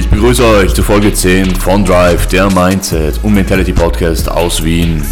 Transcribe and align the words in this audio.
Ich 0.00 0.08
begrüße 0.08 0.42
euch 0.42 0.72
zur 0.72 0.82
Folge 0.82 1.12
10 1.12 1.56
von 1.56 1.84
Drive, 1.84 2.26
der 2.28 2.50
Mindset 2.50 3.22
und 3.22 3.34
Mentality 3.34 3.74
Podcast 3.74 4.30
aus 4.30 4.64
Wien. 4.64 5.02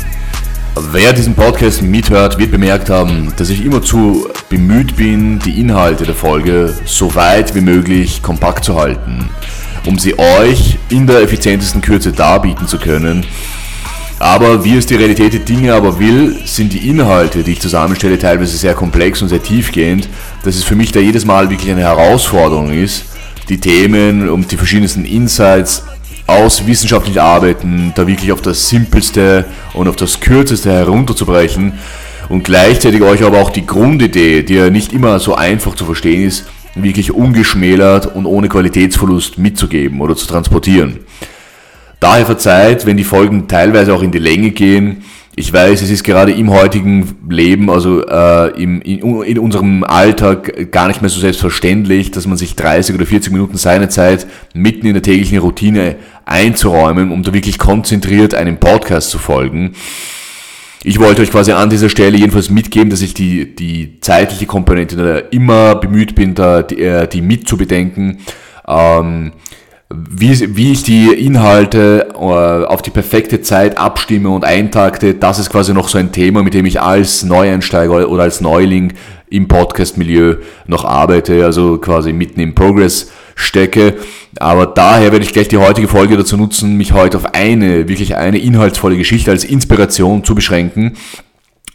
Wer 0.92 1.12
diesen 1.12 1.34
Podcast 1.34 1.82
mithört, 1.82 2.38
wird 2.38 2.50
bemerkt 2.50 2.88
haben, 2.88 3.30
dass 3.36 3.50
ich 3.50 3.62
immerzu 3.62 4.28
bemüht 4.48 4.96
bin, 4.96 5.40
die 5.40 5.60
Inhalte 5.60 6.04
der 6.04 6.14
Folge 6.14 6.74
so 6.86 7.14
weit 7.14 7.54
wie 7.54 7.60
möglich 7.60 8.22
kompakt 8.22 8.64
zu 8.64 8.76
halten, 8.80 9.28
um 9.84 9.98
sie 9.98 10.18
euch 10.18 10.78
in 10.88 11.06
der 11.06 11.20
effizientesten 11.20 11.82
Kürze 11.82 12.12
darbieten 12.12 12.66
zu 12.66 12.78
können. 12.78 13.26
Aber 14.20 14.64
wie 14.64 14.78
es 14.78 14.86
die 14.86 14.96
Realität 14.96 15.34
der 15.34 15.40
Dinge 15.40 15.74
aber 15.74 15.98
will, 15.98 16.38
sind 16.46 16.72
die 16.72 16.88
Inhalte, 16.88 17.42
die 17.42 17.52
ich 17.52 17.60
zusammenstelle, 17.60 18.18
teilweise 18.18 18.56
sehr 18.56 18.72
komplex 18.72 19.20
und 19.20 19.28
sehr 19.28 19.42
tiefgehend, 19.42 20.08
dass 20.44 20.56
es 20.56 20.64
für 20.64 20.76
mich 20.76 20.92
da 20.92 20.98
jedes 20.98 21.26
Mal 21.26 21.50
wirklich 21.50 21.70
eine 21.70 21.82
Herausforderung 21.82 22.72
ist, 22.72 23.04
die 23.48 23.58
Themen 23.58 24.28
und 24.28 24.50
die 24.52 24.56
verschiedensten 24.56 25.04
Insights 25.04 25.84
aus 26.26 26.66
wissenschaftlichen 26.66 27.18
Arbeiten 27.18 27.92
da 27.94 28.06
wirklich 28.06 28.32
auf 28.32 28.42
das 28.42 28.68
Simpelste 28.68 29.46
und 29.72 29.88
auf 29.88 29.96
das 29.96 30.20
Kürzeste 30.20 30.70
herunterzubrechen 30.70 31.72
und 32.28 32.44
gleichzeitig 32.44 33.00
euch 33.02 33.22
aber 33.24 33.40
auch 33.40 33.50
die 33.50 33.66
Grundidee, 33.66 34.42
die 34.42 34.54
ja 34.54 34.68
nicht 34.68 34.92
immer 34.92 35.18
so 35.18 35.34
einfach 35.34 35.74
zu 35.74 35.86
verstehen 35.86 36.26
ist, 36.26 36.44
wirklich 36.74 37.12
ungeschmälert 37.12 38.14
und 38.14 38.26
ohne 38.26 38.48
Qualitätsverlust 38.48 39.38
mitzugeben 39.38 40.00
oder 40.00 40.14
zu 40.14 40.26
transportieren. 40.26 41.00
Daher 42.00 42.26
verzeiht, 42.26 42.86
wenn 42.86 42.96
die 42.96 43.04
Folgen 43.04 43.48
teilweise 43.48 43.94
auch 43.94 44.02
in 44.02 44.12
die 44.12 44.18
Länge 44.18 44.50
gehen, 44.50 45.02
ich 45.38 45.52
weiß, 45.52 45.82
es 45.82 45.90
ist 45.90 46.02
gerade 46.02 46.32
im 46.32 46.50
heutigen 46.50 47.16
Leben, 47.30 47.70
also 47.70 48.04
äh, 48.04 48.60
im, 48.60 48.82
in, 48.82 49.22
in, 49.22 49.38
unserem 49.38 49.84
Alltag 49.84 50.72
gar 50.72 50.88
nicht 50.88 51.00
mehr 51.00 51.10
so 51.10 51.20
selbstverständlich, 51.20 52.10
dass 52.10 52.26
man 52.26 52.36
sich 52.36 52.56
30 52.56 52.96
oder 52.96 53.06
40 53.06 53.32
Minuten 53.32 53.56
seiner 53.56 53.88
Zeit 53.88 54.26
mitten 54.52 54.86
in 54.86 54.94
der 54.94 55.02
täglichen 55.02 55.38
Routine 55.38 55.94
einzuräumen, 56.24 57.12
um 57.12 57.22
da 57.22 57.32
wirklich 57.32 57.56
konzentriert 57.56 58.34
einem 58.34 58.58
Podcast 58.58 59.10
zu 59.10 59.18
folgen. 59.18 59.74
Ich 60.82 60.98
wollte 60.98 61.22
euch 61.22 61.30
quasi 61.30 61.52
an 61.52 61.70
dieser 61.70 61.88
Stelle 61.88 62.18
jedenfalls 62.18 62.50
mitgeben, 62.50 62.90
dass 62.90 63.02
ich 63.02 63.14
die, 63.14 63.54
die 63.54 64.00
zeitliche 64.00 64.46
Komponente 64.46 64.96
da 64.96 65.18
immer 65.30 65.76
bemüht 65.76 66.16
bin, 66.16 66.34
da 66.34 66.62
die, 66.62 66.80
äh, 66.80 67.06
die 67.06 67.22
mitzubedenken. 67.22 68.18
Ähm, 68.66 69.32
wie, 69.90 70.56
wie 70.56 70.72
ich 70.72 70.82
die 70.82 71.12
Inhalte 71.12 72.08
äh, 72.12 72.16
auf 72.16 72.82
die 72.82 72.90
perfekte 72.90 73.40
Zeit 73.40 73.78
abstimme 73.78 74.28
und 74.28 74.44
eintakte, 74.44 75.14
das 75.14 75.38
ist 75.38 75.48
quasi 75.48 75.72
noch 75.72 75.88
so 75.88 75.96
ein 75.96 76.12
Thema, 76.12 76.42
mit 76.42 76.52
dem 76.52 76.66
ich 76.66 76.80
als 76.80 77.22
Neueinsteiger 77.22 78.08
oder 78.08 78.24
als 78.24 78.42
Neuling 78.42 78.92
im 79.30 79.48
Podcast-Milieu 79.48 80.36
noch 80.66 80.84
arbeite, 80.84 81.44
also 81.44 81.78
quasi 81.78 82.12
mitten 82.12 82.40
im 82.40 82.54
Progress 82.54 83.10
stecke. 83.34 83.96
Aber 84.38 84.66
daher 84.66 85.10
werde 85.10 85.24
ich 85.24 85.32
gleich 85.32 85.48
die 85.48 85.58
heutige 85.58 85.88
Folge 85.88 86.16
dazu 86.18 86.36
nutzen, 86.36 86.76
mich 86.76 86.92
heute 86.92 87.16
auf 87.16 87.34
eine, 87.34 87.88
wirklich 87.88 88.16
eine 88.16 88.38
inhaltsvolle 88.38 88.96
Geschichte 88.96 89.30
als 89.30 89.44
Inspiration 89.44 90.22
zu 90.22 90.34
beschränken. 90.34 90.96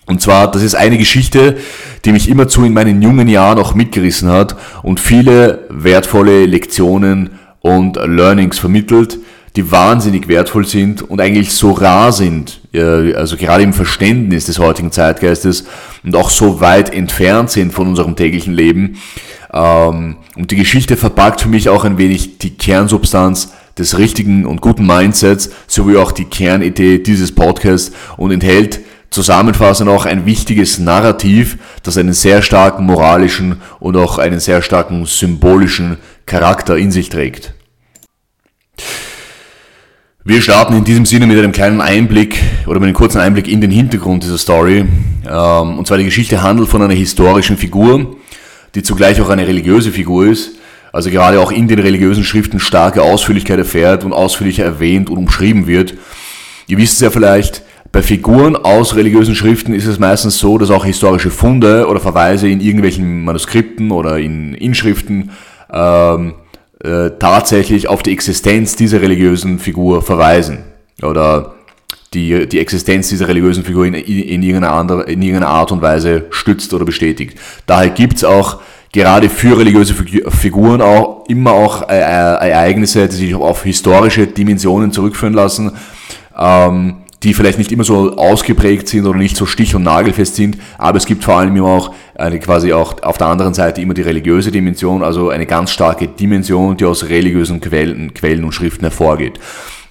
Und 0.06 0.22
zwar, 0.22 0.52
das 0.52 0.62
ist 0.62 0.76
eine 0.76 0.98
Geschichte, 0.98 1.58
die 2.06 2.12
mich 2.12 2.30
immerzu 2.30 2.66
in 2.66 2.74
meinen 2.74 3.02
jungen 3.02 3.28
Jahren 3.28 3.58
auch 3.58 3.74
mitgerissen 3.74 4.30
hat 4.30 4.56
und 4.84 5.00
viele 5.00 5.66
wertvolle 5.70 6.46
Lektionen 6.46 7.40
und 7.64 7.96
Learnings 7.96 8.60
vermittelt, 8.60 9.20
die 9.56 9.72
wahnsinnig 9.72 10.28
wertvoll 10.28 10.68
sind 10.68 11.02
und 11.02 11.22
eigentlich 11.22 11.54
so 11.54 11.72
rar 11.72 12.12
sind, 12.12 12.60
also 12.74 13.38
gerade 13.38 13.64
im 13.64 13.72
Verständnis 13.72 14.46
des 14.46 14.60
heutigen 14.60 14.92
Zeitgeistes 14.92 15.66
und 16.04 16.16
auch 16.16 16.30
so 16.30 16.60
weit 16.60 16.94
entfernt 16.94 17.52
sind 17.52 17.72
von 17.72 17.88
unserem 17.88 18.18
täglichen 18.18 18.54
Leben. 18.54 18.98
Ähm, 19.54 20.18
und 20.36 20.52
die 20.52 20.58
Geschichte 20.58 20.98
verpackt 20.98 21.40
für 21.40 21.48
mich 21.48 21.70
auch 21.70 21.86
ein 21.86 21.98
wenig 21.98 22.40
die 22.40 22.58
Kernsubstanz 22.58 23.54
des 23.78 23.98
richtigen 23.98 24.46
und 24.46 24.60
guten 24.60 24.86
Mindsets, 24.86 25.50
sowie 25.68 25.96
auch 25.96 26.12
die 26.12 26.26
Kernidee 26.26 26.98
dieses 27.00 27.34
Podcasts 27.34 27.94
und 28.18 28.32
enthält 28.32 28.82
zusammenfassend 29.10 29.90
auch 29.90 30.06
ein 30.06 30.26
wichtiges 30.26 30.80
Narrativ, 30.80 31.58
das 31.84 31.98
einen 31.98 32.14
sehr 32.14 32.42
starken 32.42 32.86
moralischen 32.86 33.62
und 33.80 33.96
auch 33.96 34.18
einen 34.18 34.40
sehr 34.40 34.62
starken 34.62 35.06
symbolischen 35.06 35.98
Charakter 36.26 36.78
in 36.78 36.92
sich 36.92 37.10
trägt. 37.10 37.54
Wir 40.26 40.42
starten 40.42 40.78
in 40.78 40.86
diesem 40.86 41.06
Sinne 41.06 41.28
mit 41.28 41.38
einem 41.38 41.52
kleinen 41.52 41.82
Einblick 41.82 42.42
oder 42.66 42.80
mit 42.80 42.88
einem 42.88 42.96
kurzen 42.96 43.20
Einblick 43.20 43.50
in 43.50 43.60
den 43.60 43.72
Hintergrund 43.72 44.24
dieser 44.24 44.38
Story. 44.38 44.86
Ähm, 45.30 45.78
und 45.78 45.86
zwar 45.86 45.98
die 45.98 46.06
Geschichte 46.06 46.42
handelt 46.42 46.70
von 46.70 46.82
einer 46.82 46.94
historischen 46.94 47.58
Figur, 47.58 48.16
die 48.74 48.84
zugleich 48.84 49.20
auch 49.20 49.28
eine 49.28 49.46
religiöse 49.46 49.92
Figur 49.92 50.28
ist, 50.28 50.52
also 50.94 51.10
gerade 51.10 51.42
auch 51.42 51.52
in 51.52 51.68
den 51.68 51.80
religiösen 51.80 52.24
Schriften 52.24 52.62
starke 52.62 53.02
Ausführlichkeit 53.02 53.60
erfährt 53.60 54.06
und 54.06 54.14
ausführlicher 54.14 54.64
erwähnt 54.64 55.10
und 55.10 55.18
umschrieben 55.18 55.68
wird. 55.68 55.96
Ihr 56.68 56.78
wisst 56.78 56.94
es 56.94 57.00
ja 57.02 57.10
vielleicht, 57.10 57.62
bei 57.92 58.02
Figuren 58.02 58.56
aus 58.56 58.96
religiösen 58.96 59.36
Schriften 59.36 59.74
ist 59.74 59.88
es 59.88 60.00
meistens 60.00 60.40
so, 60.40 60.58
dass 60.58 60.72
auch 60.72 60.86
historische 60.86 61.32
Funde 61.32 61.86
oder 61.90 62.00
Verweise 62.00 62.48
in 62.48 62.62
irgendwelchen 62.62 63.26
Manuskripten 63.26 63.92
oder 63.92 64.20
in 64.20 64.54
Inschriften 64.54 65.32
ähm, 65.70 66.36
äh, 66.84 67.12
tatsächlich 67.18 67.88
auf 67.88 68.04
die 68.04 68.12
Existenz 68.12 68.76
dieser 68.76 69.02
religiösen 69.02 69.60
Figur 69.60 70.02
verweisen 70.02 70.66
oder 71.02 71.54
die, 72.14 72.48
die 72.48 72.60
Existenz 72.60 73.10
dieser 73.10 73.28
religiösen 73.28 73.64
Figur 73.64 73.86
in, 73.86 73.94
in, 73.94 74.44
irgendeiner 74.44 74.74
andere, 74.74 75.04
in 75.04 75.22
irgendeiner 75.22 75.52
Art 75.52 75.72
und 75.72 75.82
Weise 75.82 76.26
stützt 76.30 76.74
oder 76.74 76.86
bestätigt. 76.86 77.40
Daher 77.66 77.90
gibt's 77.90 78.24
auch 78.24 78.60
gerade 78.92 79.30
für 79.30 79.58
religiöse 79.58 79.94
Figuren 79.94 80.82
auch 80.82 81.26
immer 81.28 81.54
auch 81.54 81.90
äh, 81.90 82.00
äh, 82.00 82.50
Ereignisse, 82.52 83.08
die 83.08 83.16
sich 83.16 83.36
auf 83.36 83.64
historische 83.64 84.28
Dimensionen 84.28 84.92
zurückführen 84.92 85.34
lassen. 85.34 85.72
Ähm, 86.38 87.03
die 87.24 87.34
vielleicht 87.34 87.58
nicht 87.58 87.72
immer 87.72 87.84
so 87.84 88.18
ausgeprägt 88.18 88.88
sind 88.88 89.06
oder 89.06 89.18
nicht 89.18 89.38
so 89.38 89.46
stich- 89.46 89.76
und 89.76 89.84
nagelfest 89.84 90.36
sind, 90.36 90.58
aber 90.78 90.98
es 90.98 91.06
gibt 91.06 91.24
vor 91.24 91.36
allem 91.38 91.56
immer 91.56 91.68
auch 91.68 91.96
eine 92.16 92.40
quasi 92.40 92.74
auch 92.74 93.02
auf 93.02 93.18
der 93.18 93.28
anderen 93.28 93.54
Seite 93.54 93.82
immer 93.82 93.94
die 93.94 94.02
religiöse 94.02 94.52
Dimension, 94.52 95.04
also 95.04 95.30
eine 95.30 95.46
ganz 95.46 95.72
starke 95.72 96.08
Dimension, 96.08 96.78
die 96.78 96.86
aus 96.86 97.08
religiösen 97.10 97.62
Quellen, 97.62 98.14
Quellen 98.14 98.44
und 98.44 98.52
Schriften 98.52 98.86
hervorgeht. 98.86 99.40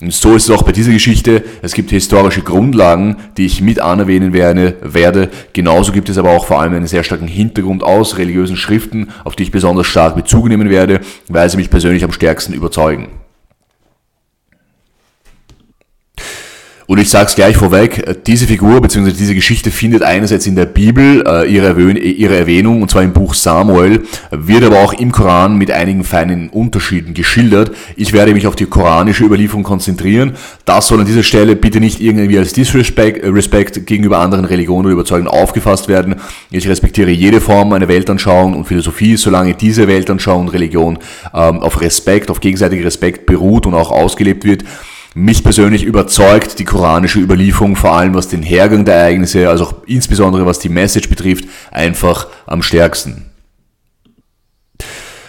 Und 0.02 0.12
so 0.12 0.34
ist 0.34 0.44
es 0.44 0.50
auch 0.50 0.64
bei 0.64 0.72
dieser 0.72 0.90
Geschichte. 0.90 1.44
Es 1.62 1.74
gibt 1.74 1.90
historische 1.90 2.42
Grundlagen, 2.42 3.16
die 3.36 3.46
ich 3.46 3.60
mit 3.60 3.78
anerwähnen 3.78 4.32
werde, 4.32 4.74
werde. 4.82 5.30
Genauso 5.52 5.92
gibt 5.92 6.08
es 6.08 6.18
aber 6.18 6.30
auch 6.30 6.46
vor 6.46 6.60
allem 6.60 6.74
einen 6.74 6.88
sehr 6.88 7.04
starken 7.04 7.28
Hintergrund 7.28 7.84
aus 7.84 8.18
religiösen 8.18 8.56
Schriften, 8.56 9.10
auf 9.22 9.36
die 9.36 9.44
ich 9.44 9.52
besonders 9.52 9.86
stark 9.86 10.16
Bezug 10.16 10.48
nehmen 10.48 10.70
werde, 10.70 11.00
weil 11.28 11.48
sie 11.48 11.56
mich 11.56 11.70
persönlich 11.70 12.02
am 12.02 12.10
stärksten 12.10 12.52
überzeugen. 12.52 13.21
Und 16.92 16.98
ich 16.98 17.08
sage 17.08 17.24
es 17.24 17.34
gleich 17.34 17.56
vorweg, 17.56 18.06
äh, 18.06 18.14
diese 18.26 18.46
Figur 18.46 18.78
bzw. 18.82 19.12
diese 19.12 19.34
Geschichte 19.34 19.70
findet 19.70 20.02
einerseits 20.02 20.46
in 20.46 20.56
der 20.56 20.66
Bibel 20.66 21.24
äh, 21.26 21.50
ihre, 21.50 22.36
Erwähnung, 22.36 22.82
und 22.82 22.90
zwar 22.90 23.02
im 23.02 23.14
Buch 23.14 23.32
Samuel, 23.32 24.02
wird 24.30 24.62
aber 24.62 24.80
auch 24.80 24.92
im 24.92 25.10
Koran 25.10 25.56
mit 25.56 25.70
einigen 25.70 26.04
feinen 26.04 26.50
Unterschieden 26.50 27.14
geschildert. 27.14 27.70
Ich 27.96 28.12
werde 28.12 28.34
mich 28.34 28.46
auf 28.46 28.56
die 28.56 28.66
koranische 28.66 29.24
Überlieferung 29.24 29.62
konzentrieren. 29.62 30.32
Das 30.66 30.88
soll 30.88 31.00
an 31.00 31.06
dieser 31.06 31.22
Stelle 31.22 31.56
bitte 31.56 31.80
nicht 31.80 31.98
irgendwie 31.98 32.38
als 32.38 32.52
Disrespect 32.52 33.24
äh, 33.24 33.28
Respekt 33.28 33.86
gegenüber 33.86 34.18
anderen 34.18 34.44
Religionen 34.44 34.84
oder 34.84 34.92
Überzeugungen 34.92 35.28
aufgefasst 35.28 35.88
werden. 35.88 36.16
Ich 36.50 36.68
respektiere 36.68 37.10
jede 37.10 37.40
Form 37.40 37.70
meiner 37.70 37.88
Weltanschauung 37.88 38.52
und 38.52 38.66
Philosophie, 38.66 39.16
solange 39.16 39.54
diese 39.54 39.88
Weltanschauung 39.88 40.42
und 40.42 40.48
Religion 40.50 40.98
ähm, 41.32 41.60
auf 41.60 41.80
Respekt, 41.80 42.30
auf 42.30 42.40
gegenseitigen 42.40 42.82
Respekt 42.82 43.24
beruht 43.24 43.64
und 43.64 43.72
auch 43.72 43.90
ausgelebt 43.90 44.44
wird. 44.44 44.64
Mich 45.14 45.44
persönlich 45.44 45.84
überzeugt 45.84 46.58
die 46.58 46.64
koranische 46.64 47.18
Überlieferung, 47.18 47.76
vor 47.76 47.92
allem 47.92 48.14
was 48.14 48.28
den 48.28 48.42
Hergang 48.42 48.84
der 48.84 48.94
Ereignisse, 48.94 49.48
also 49.48 49.64
auch 49.64 49.74
insbesondere 49.86 50.46
was 50.46 50.58
die 50.58 50.70
Message 50.70 51.08
betrifft, 51.10 51.44
einfach 51.70 52.28
am 52.46 52.62
stärksten. 52.62 53.26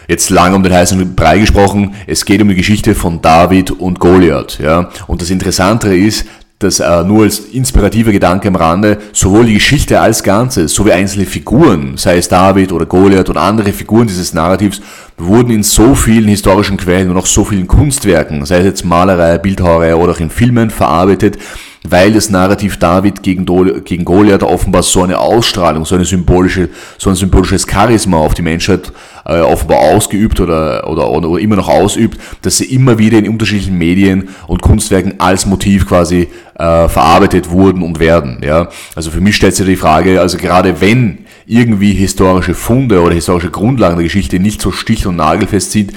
Jetzt 0.08 0.30
lange 0.30 0.56
um 0.56 0.63
den 0.63 0.74
heißen 0.74 1.16
Brei 1.16 1.40
gesprochen, 1.40 1.96
es 2.08 2.25
geht 2.25 2.42
um 2.42 2.50
die 2.50 2.56
Geschichte 2.56 2.96
von 2.96 3.22
David 3.22 3.72
und 3.72 4.00
Goliath. 4.00 4.60
Ja? 4.60 4.90
Und 5.08 5.22
das 5.22 5.30
Interessantere 5.30 5.96
ist, 5.98 6.25
dass 6.60 6.80
äh, 6.80 7.04
nur 7.04 7.24
als 7.24 7.40
inspirativer 7.40 8.12
Gedanke 8.12 8.48
am 8.48 8.56
Rande 8.56 8.98
sowohl 9.12 9.46
die 9.46 9.56
Geschichte 9.56 10.00
als 10.00 10.24
Ganzes 10.24 10.74
sowie 10.74 10.94
einzelne 10.94 11.26
Figuren, 11.26 11.98
sei 11.98 12.18
es 12.18 12.30
David 12.30 12.72
oder 12.72 12.86
Goliath 12.86 13.30
oder 13.30 13.42
andere 13.42 13.74
Figuren 13.74 14.08
dieses 14.08 14.34
Narrativs, 14.34 14.82
wurden 15.18 15.52
in 15.52 15.64
so 15.64 15.94
vielen 15.94 16.28
historischen 16.28 16.78
Quellen 16.78 17.10
und 17.10 17.18
auch 17.18 17.26
so 17.26 17.44
vielen 17.44 17.68
Kunstwerken, 17.68 18.46
sei 18.46 18.60
es 18.60 18.66
jetzt 18.66 18.86
Malerei, 18.86 19.38
Bildhauerei 19.38 19.96
oder 19.96 20.14
auch 20.14 20.20
in 20.20 20.30
Filmen 20.30 20.70
verarbeitet, 20.70 21.38
weil 21.84 22.14
das 22.14 22.30
Narrativ 22.30 22.78
David 22.78 23.24
gegen, 23.24 23.46
gegen 23.84 24.06
Goliath 24.06 24.44
offenbar 24.44 24.84
so 24.84 25.04
eine 25.04 25.20
Ausstrahlung, 25.20 25.86
so 25.86 25.96
eine 25.96 26.06
symbolische, 26.06 26.70
so 26.98 27.10
ein 27.10 27.16
symbolisches 27.16 27.68
Charisma 27.70 28.18
auf 28.18 28.34
die 28.34 28.42
Menschheit 28.42 28.92
äh, 29.25 29.40
offenbar 29.40 29.80
ausgeübt 29.80 30.40
oder, 30.40 30.88
oder, 30.90 31.10
oder 31.10 31.40
immer 31.40 31.56
noch 31.56 31.70
ausübt, 31.70 32.20
dass 32.42 32.58
sie 32.58 32.66
immer 32.66 32.98
wieder 32.98 33.18
in 33.18 33.30
unterschiedlichen 33.30 33.78
Medien 33.78 34.30
und 34.48 34.62
Kunstwerken 34.62 35.20
als 35.20 35.46
Motiv 35.46 35.88
quasi 35.88 36.28
äh, 36.58 36.90
verarbeitet 36.90 37.50
wurden 37.50 37.84
und 37.84 38.00
werden. 38.00 38.42
Ja? 38.44 38.70
Also 38.96 39.12
für 39.12 39.22
mich 39.22 39.36
stellt 39.36 39.56
sich 39.56 39.66
die 39.66 39.75
Frage, 39.75 40.20
also 40.20 40.38
gerade 40.38 40.81
wenn 40.81 41.20
irgendwie 41.46 41.94
historische 41.94 42.54
Funde 42.54 43.02
oder 43.02 43.14
historische 43.14 43.50
Grundlagen 43.50 43.98
der 43.98 44.04
Geschichte 44.04 44.40
nicht 44.40 44.62
so 44.62 44.72
stich- 44.72 45.08
und 45.08 45.18
nagelfest 45.18 45.72
sind, 45.72 45.94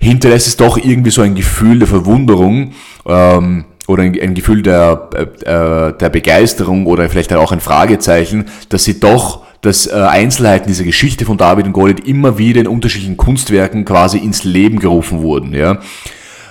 hinterlässt 0.00 0.46
es 0.46 0.56
doch 0.56 0.76
irgendwie 0.76 1.10
so 1.10 1.22
ein 1.22 1.34
Gefühl 1.34 1.78
der 1.78 1.88
Verwunderung 1.88 2.72
ähm, 3.06 3.64
oder 3.86 4.02
ein, 4.02 4.18
ein 4.20 4.34
Gefühl 4.34 4.62
der, 4.62 5.08
äh, 5.14 5.98
der 5.98 6.08
Begeisterung 6.10 6.86
oder 6.86 7.08
vielleicht 7.08 7.32
auch 7.32 7.52
ein 7.52 7.60
Fragezeichen, 7.60 8.46
dass 8.68 8.84
sie 8.84 9.00
doch 9.00 9.43
dass 9.64 9.86
äh, 9.86 9.92
Einzelheiten 9.92 10.68
dieser 10.68 10.84
Geschichte 10.84 11.24
von 11.24 11.36
David 11.36 11.66
und 11.66 11.72
Goliath 11.72 12.06
immer 12.06 12.38
wieder 12.38 12.60
in 12.60 12.68
unterschiedlichen 12.68 13.16
Kunstwerken 13.16 13.84
quasi 13.84 14.18
ins 14.18 14.44
Leben 14.44 14.78
gerufen 14.78 15.22
wurden. 15.22 15.54
Ja 15.54 15.80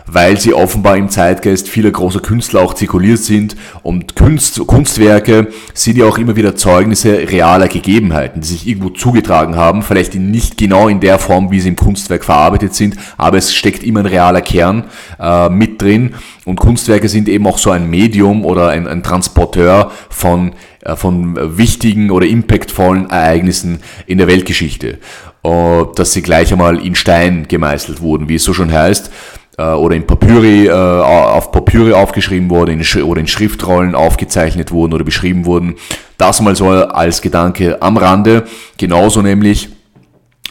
weil 0.05 0.39
sie 0.39 0.53
offenbar 0.53 0.97
im 0.97 1.09
Zeitgeist 1.09 1.69
vieler 1.69 1.91
großer 1.91 2.19
Künstler 2.19 2.61
auch 2.61 2.73
zirkuliert 2.73 3.19
sind. 3.19 3.55
Und 3.81 4.15
Kunst, 4.15 4.65
Kunstwerke 4.67 5.47
sind 5.73 5.97
ja 5.97 6.05
auch 6.05 6.17
immer 6.17 6.35
wieder 6.35 6.55
Zeugnisse 6.55 7.29
realer 7.29 7.67
Gegebenheiten, 7.67 8.41
die 8.41 8.47
sich 8.47 8.67
irgendwo 8.67 8.89
zugetragen 8.89 9.55
haben, 9.55 9.83
vielleicht 9.83 10.15
nicht 10.15 10.57
genau 10.57 10.87
in 10.87 10.99
der 10.99 11.19
Form, 11.19 11.51
wie 11.51 11.59
sie 11.59 11.69
im 11.69 11.75
Kunstwerk 11.75 12.23
verarbeitet 12.23 12.73
sind, 12.73 12.95
aber 13.17 13.37
es 13.37 13.53
steckt 13.53 13.83
immer 13.83 14.01
ein 14.01 14.05
realer 14.05 14.41
Kern 14.41 14.85
äh, 15.19 15.49
mit 15.49 15.81
drin. 15.81 16.15
Und 16.45 16.57
Kunstwerke 16.57 17.07
sind 17.09 17.29
eben 17.29 17.47
auch 17.47 17.57
so 17.57 17.71
ein 17.71 17.89
Medium 17.89 18.43
oder 18.43 18.69
ein, 18.69 18.87
ein 18.87 19.03
Transporteur 19.03 19.91
von 20.09 20.53
äh, 20.81 20.95
von 20.95 21.57
wichtigen 21.57 22.11
oder 22.11 22.25
impactvollen 22.25 23.09
Ereignissen 23.09 23.79
in 24.05 24.17
der 24.17 24.27
Weltgeschichte, 24.27 24.99
äh, 25.43 25.83
dass 25.95 26.13
sie 26.13 26.21
gleich 26.21 26.51
einmal 26.51 26.85
in 26.85 26.95
Stein 26.95 27.45
gemeißelt 27.47 28.01
wurden, 28.01 28.27
wie 28.29 28.35
es 28.35 28.43
so 28.43 28.53
schon 28.53 28.71
heißt. 28.71 29.09
Äh, 29.57 29.63
oder 29.73 29.95
in 29.95 30.07
Papyri, 30.07 30.67
äh, 30.67 30.71
auf 30.71 31.51
Papyri 31.51 31.93
aufgeschrieben 31.93 32.49
wurde 32.49 32.75
oder 33.03 33.19
in 33.19 33.27
Schriftrollen 33.27 33.93
aufgezeichnet 33.93 34.71
wurden 34.71 34.93
oder 34.93 35.03
beschrieben 35.03 35.45
wurden. 35.45 35.75
Das 36.17 36.41
mal 36.41 36.55
so 36.55 36.69
als 36.69 37.21
Gedanke 37.21 37.81
am 37.81 37.97
Rande. 37.97 38.45
Genauso 38.77 39.21
nämlich 39.21 39.69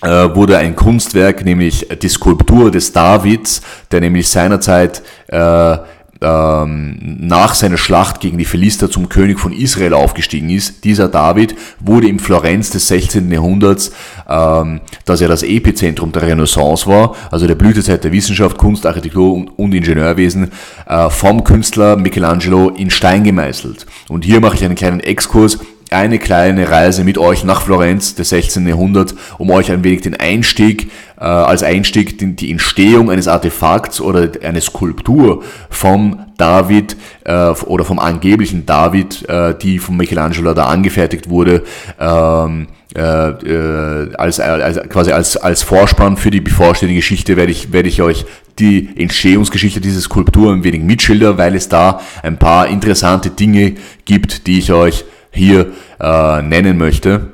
äh, 0.03 0.09
wurde 0.09 0.59
ein 0.59 0.77
Kunstwerk, 0.77 1.45
nämlich 1.45 1.89
die 2.01 2.09
Skulptur 2.09 2.71
des 2.71 2.93
Davids, 2.93 3.63
der 3.91 4.01
nämlich 4.01 4.29
seinerzeit 4.29 5.03
äh, 5.29 5.77
ähm, 6.23 6.97
nach 7.21 7.55
seiner 7.55 7.77
Schlacht 7.77 8.21
gegen 8.21 8.39
die 8.39 8.45
Philister 8.45 8.91
zum 8.91 9.09
König 9.09 9.39
von 9.39 9.53
Israel 9.53 9.95
aufgestiegen 9.95 10.51
ist. 10.51 10.85
Dieser 10.85 11.09
David 11.09 11.55
wurde 11.81 12.09
im 12.09 12.19
Florenz 12.19 12.71
des 12.71 12.89
16. 12.89 13.31
Jahrhunderts, 13.31 13.93
ähm, 14.29 14.81
das 15.05 15.21
ja 15.21 15.29
das 15.29 15.43
Epizentrum 15.43 16.13
der 16.13 16.23
Renaissance 16.23 16.87
war, 16.87 17.15
also 17.31 17.47
der 17.47 17.55
Blütezeit 17.55 18.05
der 18.05 18.13
Wissenschaft, 18.13 18.57
Kunst, 18.59 18.87
Architektur 18.87 19.33
und, 19.33 19.49
und 19.59 19.75
Ingenieurwesen, 19.75 20.51
äh, 20.87 21.11
vom 21.11 21.45
Künstler 21.45 21.97
Michelangelo 21.97 22.71
in 22.71 22.91
Stein 22.91 23.25
gemeißelt. 23.25 23.87
Und 24.09 24.25
hier 24.25 24.41
mache 24.41 24.57
ich 24.57 24.65
einen 24.65 24.75
kleinen 24.75 25.01
Exkurs 25.01 25.59
eine 25.93 26.19
kleine 26.19 26.71
Reise 26.71 27.05
mit 27.05 27.19
euch 27.19 27.45
nach 27.45 27.63
Florenz 27.63 28.15
des 28.15 28.31
16. 28.31 28.67
Jahrhunderts, 28.67 29.15
um 29.39 29.51
euch 29.51 29.71
ein 29.71 29.85
wenig 29.85 30.03
den 30.03 30.19
Einstieg, 30.19 30.91
äh, 31.19 31.25
als 31.25 31.63
Einstieg 31.63 32.19
die, 32.19 32.35
die 32.35 32.51
Entstehung 32.51 33.11
eines 33.11 33.29
Artefakts 33.29 34.01
oder 34.01 34.31
eine 34.43 34.61
Skulptur 34.61 35.43
vom 35.71 36.27
David 36.37 36.97
äh, 37.25 37.51
oder 37.51 37.85
vom 37.85 37.99
angeblichen 37.99 38.67
David, 38.67 39.29
äh, 39.29 39.55
die 39.57 39.79
von 39.79 39.97
Michelangelo 39.97 40.55
da 40.55 40.65
angefertigt 40.65 41.29
wurde, 41.29 41.63
ähm, 42.01 42.67
äh, 42.95 43.01
äh, 43.01 44.15
als, 44.17 44.39
als, 44.39 44.89
quasi 44.89 45.13
als, 45.13 45.37
als 45.39 45.63
Vorspann 45.63 46.19
für 46.19 46.31
die 46.31 46.43
bevorstehende 46.43 46.95
Geschichte 46.95 47.37
werde 47.37 47.51
ich, 47.51 47.73
werde 47.73 47.89
ich 47.89 48.03
euch 48.03 48.27
die 48.59 48.91
Entstehungsgeschichte 48.97 49.81
dieser 49.81 50.01
Skulptur 50.01 50.53
ein 50.53 50.63
wenig 50.63 50.83
mitschildern, 50.83 51.39
weil 51.39 51.55
es 51.55 51.69
da 51.71 52.01
ein 52.23 52.37
paar 52.37 52.69
interessante 52.69 53.31
Dinge 53.31 53.75
gibt, 54.05 54.47
die 54.47 54.59
ich 54.59 54.73
euch 54.73 55.07
hier 55.33 55.73
äh, 56.01 56.43
nennen 56.43 56.79
möchte. 56.79 57.33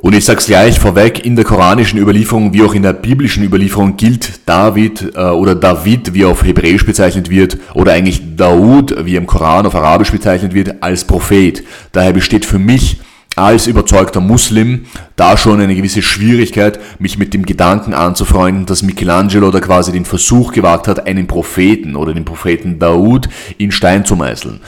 Und 0.00 0.14
ich 0.14 0.24
sage 0.24 0.38
es 0.38 0.46
gleich 0.46 0.78
vorweg, 0.78 1.24
in 1.24 1.34
der 1.34 1.44
koranischen 1.44 1.98
Überlieferung 1.98 2.52
wie 2.52 2.62
auch 2.62 2.74
in 2.74 2.82
der 2.82 2.92
biblischen 2.92 3.42
Überlieferung 3.42 3.96
gilt 3.96 4.48
David 4.48 5.14
äh, 5.16 5.20
oder 5.20 5.54
David, 5.54 6.14
wie 6.14 6.24
auf 6.24 6.44
Hebräisch 6.44 6.86
bezeichnet 6.86 7.30
wird, 7.30 7.58
oder 7.74 7.92
eigentlich 7.92 8.36
Daud, 8.36 8.94
wie 9.04 9.16
im 9.16 9.26
Koran 9.26 9.66
auf 9.66 9.74
Arabisch 9.74 10.12
bezeichnet 10.12 10.54
wird, 10.54 10.82
als 10.82 11.04
Prophet. 11.04 11.64
Daher 11.92 12.12
besteht 12.12 12.44
für 12.44 12.58
mich 12.58 12.98
als 13.34 13.66
überzeugter 13.66 14.20
Muslim 14.20 14.86
da 15.16 15.36
schon 15.36 15.60
eine 15.60 15.74
gewisse 15.74 16.02
Schwierigkeit, 16.02 16.80
mich 16.98 17.18
mit 17.18 17.34
dem 17.34 17.46
Gedanken 17.46 17.94
anzufreunden, 17.94 18.66
dass 18.66 18.82
Michelangelo 18.82 19.50
da 19.50 19.60
quasi 19.60 19.92
den 19.92 20.04
Versuch 20.04 20.52
gewagt 20.52 20.88
hat, 20.88 21.06
einen 21.06 21.26
Propheten 21.26 21.96
oder 21.96 22.14
den 22.14 22.24
Propheten 22.24 22.78
Daud 22.78 23.28
in 23.58 23.70
Stein 23.70 24.04
zu 24.04 24.16
meißeln. 24.16 24.60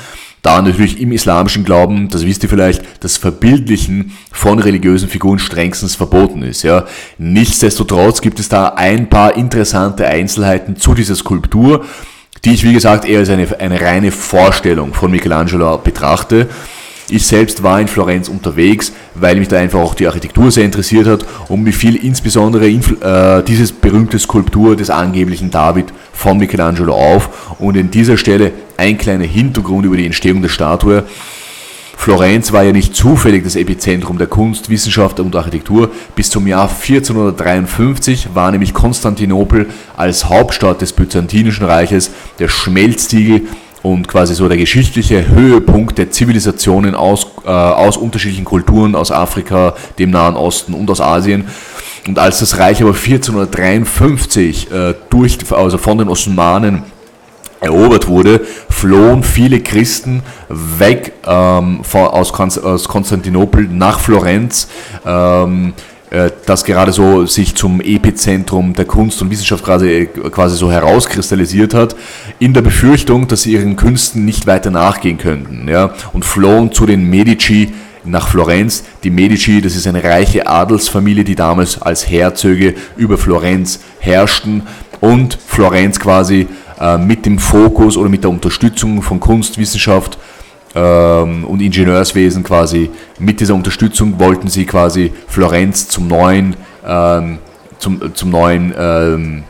Da 0.42 0.62
natürlich 0.62 1.00
im 1.00 1.12
islamischen 1.12 1.64
Glauben, 1.64 2.08
das 2.08 2.24
wisst 2.24 2.42
ihr 2.42 2.48
vielleicht, 2.48 2.82
das 3.00 3.18
Verbildlichen 3.18 4.12
von 4.32 4.58
religiösen 4.58 5.08
Figuren 5.08 5.38
strengstens 5.38 5.96
verboten 5.96 6.42
ist. 6.42 6.62
Ja. 6.62 6.86
Nichtsdestotrotz 7.18 8.22
gibt 8.22 8.40
es 8.40 8.48
da 8.48 8.68
ein 8.68 9.10
paar 9.10 9.36
interessante 9.36 10.06
Einzelheiten 10.06 10.76
zu 10.76 10.94
dieser 10.94 11.14
Skulptur, 11.14 11.84
die 12.44 12.54
ich 12.54 12.64
wie 12.64 12.72
gesagt 12.72 13.04
eher 13.04 13.18
als 13.18 13.28
eine, 13.28 13.46
eine 13.60 13.80
reine 13.80 14.12
Vorstellung 14.12 14.94
von 14.94 15.10
Michelangelo 15.10 15.76
betrachte. 15.76 16.48
Ich 17.10 17.26
selbst 17.26 17.62
war 17.62 17.80
in 17.80 17.88
Florenz 17.88 18.28
unterwegs, 18.28 18.92
weil 19.14 19.36
mich 19.36 19.48
da 19.48 19.58
einfach 19.58 19.80
auch 19.80 19.94
die 19.94 20.06
Architektur 20.06 20.50
sehr 20.50 20.64
interessiert 20.64 21.06
hat 21.06 21.26
und 21.48 21.62
mir 21.62 21.72
fiel 21.72 21.96
insbesondere 21.96 22.68
äh, 22.68 23.42
dieses 23.42 23.72
berühmte 23.72 24.18
Skulptur 24.18 24.76
des 24.76 24.90
angeblichen 24.90 25.50
David 25.50 25.86
von 26.12 26.38
Michelangelo 26.38 26.94
auf. 26.94 27.56
Und 27.58 27.76
in 27.76 27.90
dieser 27.90 28.16
Stelle 28.16 28.52
ein 28.76 28.96
kleiner 28.96 29.24
Hintergrund 29.24 29.84
über 29.86 29.96
die 29.96 30.06
Entstehung 30.06 30.40
der 30.40 30.48
Statue. 30.48 31.04
Florenz 31.96 32.52
war 32.52 32.62
ja 32.62 32.72
nicht 32.72 32.96
zufällig 32.96 33.44
das 33.44 33.56
Epizentrum 33.56 34.16
der 34.16 34.26
Kunst, 34.26 34.70
Wissenschaft 34.70 35.20
und 35.20 35.36
Architektur. 35.36 35.90
Bis 36.16 36.30
zum 36.30 36.46
Jahr 36.46 36.70
1453 36.70 38.28
war 38.32 38.50
nämlich 38.50 38.72
Konstantinopel 38.72 39.68
als 39.98 40.24
Hauptstadt 40.24 40.80
des 40.80 40.94
Byzantinischen 40.94 41.66
Reiches 41.66 42.10
der 42.38 42.48
Schmelztiegel 42.48 43.42
und 43.82 44.08
quasi 44.08 44.34
so 44.34 44.48
der 44.48 44.58
geschichtliche 44.58 45.28
Höhepunkt 45.28 45.98
der 45.98 46.10
Zivilisationen 46.10 46.94
aus, 46.94 47.26
äh, 47.44 47.48
aus 47.48 47.96
unterschiedlichen 47.96 48.44
Kulturen, 48.44 48.94
aus 48.94 49.10
Afrika, 49.10 49.74
dem 49.98 50.10
Nahen 50.10 50.36
Osten 50.36 50.74
und 50.74 50.90
aus 50.90 51.00
Asien. 51.00 51.46
Und 52.06 52.18
als 52.18 52.40
das 52.40 52.58
Reich 52.58 52.82
aber 52.82 52.94
1453 52.94 54.70
äh, 54.70 54.94
durch, 55.10 55.38
also 55.50 55.78
von 55.78 55.98
den 55.98 56.08
Osmanen 56.08 56.82
erobert 57.60 58.08
wurde, 58.08 58.40
flohen 58.70 59.22
viele 59.22 59.60
Christen 59.60 60.22
weg 60.48 61.12
ähm, 61.26 61.80
von, 61.82 62.06
aus, 62.06 62.32
Konstantinopel 62.32 63.68
nach 63.68 64.00
Florenz. 64.00 64.68
Ähm, 65.04 65.74
äh, 65.76 65.89
das 66.44 66.64
gerade 66.64 66.90
so 66.92 67.24
sich 67.26 67.54
zum 67.54 67.80
Epizentrum 67.80 68.74
der 68.74 68.84
Kunst 68.84 69.22
und 69.22 69.30
Wissenschaft 69.30 69.64
quasi, 69.64 70.08
quasi 70.32 70.56
so 70.56 70.72
herauskristallisiert 70.72 71.72
hat, 71.72 71.94
in 72.40 72.52
der 72.52 72.62
Befürchtung, 72.62 73.28
dass 73.28 73.42
sie 73.42 73.52
ihren 73.52 73.76
Künsten 73.76 74.24
nicht 74.24 74.46
weiter 74.46 74.72
nachgehen 74.72 75.18
könnten, 75.18 75.68
ja, 75.68 75.94
und 76.12 76.24
flohen 76.24 76.72
zu 76.72 76.84
den 76.84 77.08
Medici 77.08 77.72
nach 78.04 78.28
Florenz. 78.28 78.84
Die 79.04 79.10
Medici, 79.10 79.60
das 79.60 79.76
ist 79.76 79.86
eine 79.86 80.02
reiche 80.02 80.46
Adelsfamilie, 80.46 81.24
die 81.24 81.34
damals 81.34 81.80
als 81.80 82.08
Herzöge 82.08 82.74
über 82.96 83.16
Florenz 83.16 83.80
herrschten 84.00 84.62
und 85.00 85.38
Florenz 85.46 86.00
quasi 86.00 86.48
äh, 86.80 86.98
mit 86.98 87.26
dem 87.26 87.38
Fokus 87.38 87.96
oder 87.96 88.08
mit 88.08 88.24
der 88.24 88.30
Unterstützung 88.30 89.02
von 89.02 89.20
Kunst, 89.20 89.58
Wissenschaft 89.58 90.18
und 90.72 91.60
Ingenieurswesen 91.60 92.44
quasi 92.44 92.90
mit 93.18 93.40
dieser 93.40 93.54
Unterstützung 93.54 94.20
wollten 94.20 94.46
sie 94.46 94.66
quasi 94.66 95.12
Florenz 95.26 95.88
zum 95.88 96.06
neuen, 96.06 96.54
ähm, 96.86 97.38
zum, 97.78 98.14
zum 98.14 98.30
neuen 98.30 98.72
ähm, 98.78 99.42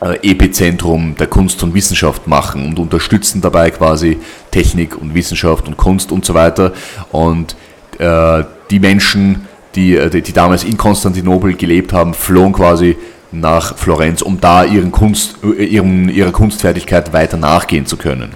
äh, 0.00 0.30
Epizentrum 0.30 1.14
der 1.18 1.26
Kunst 1.26 1.62
und 1.62 1.72
Wissenschaft 1.72 2.26
machen 2.26 2.66
und 2.66 2.78
unterstützen 2.78 3.40
dabei 3.40 3.70
quasi 3.70 4.18
Technik 4.50 4.96
und 4.96 5.14
Wissenschaft 5.14 5.68
und 5.68 5.78
Kunst 5.78 6.12
und 6.12 6.24
so 6.24 6.34
weiter. 6.34 6.72
Und 7.12 7.56
äh, 7.98 8.44
die 8.70 8.78
Menschen, 8.78 9.46
die, 9.74 9.96
äh, 9.96 10.10
die 10.10 10.32
damals 10.32 10.64
in 10.64 10.76
Konstantinopel 10.76 11.54
gelebt 11.54 11.94
haben, 11.94 12.12
flohen 12.12 12.52
quasi 12.52 12.96
nach 13.32 13.76
Florenz, 13.76 14.22
um 14.22 14.40
da 14.40 14.64
ihren 14.64 14.92
Kunst, 14.92 15.36
äh, 15.42 15.64
ihren, 15.64 16.08
ihrer 16.08 16.32
Kunstfertigkeit 16.32 17.12
weiter 17.12 17.38
nachgehen 17.38 17.86
zu 17.86 17.96
können. 17.96 18.32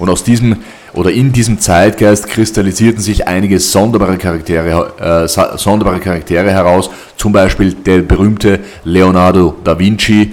Und 0.00 0.08
aus 0.08 0.24
diesem 0.24 0.56
oder 0.92 1.10
in 1.10 1.32
diesem 1.32 1.60
Zeitgeist 1.60 2.28
kristallisierten 2.28 3.00
sich 3.00 3.28
einige 3.28 3.58
sonderbare 3.58 4.18
Charaktere, 4.18 5.24
äh, 5.24 5.28
sonderbare 5.58 6.00
Charaktere 6.00 6.50
heraus, 6.50 6.90
zum 7.16 7.32
Beispiel 7.32 7.74
der 7.74 8.02
berühmte 8.02 8.60
Leonardo 8.84 9.56
da 9.62 9.78
Vinci, 9.78 10.32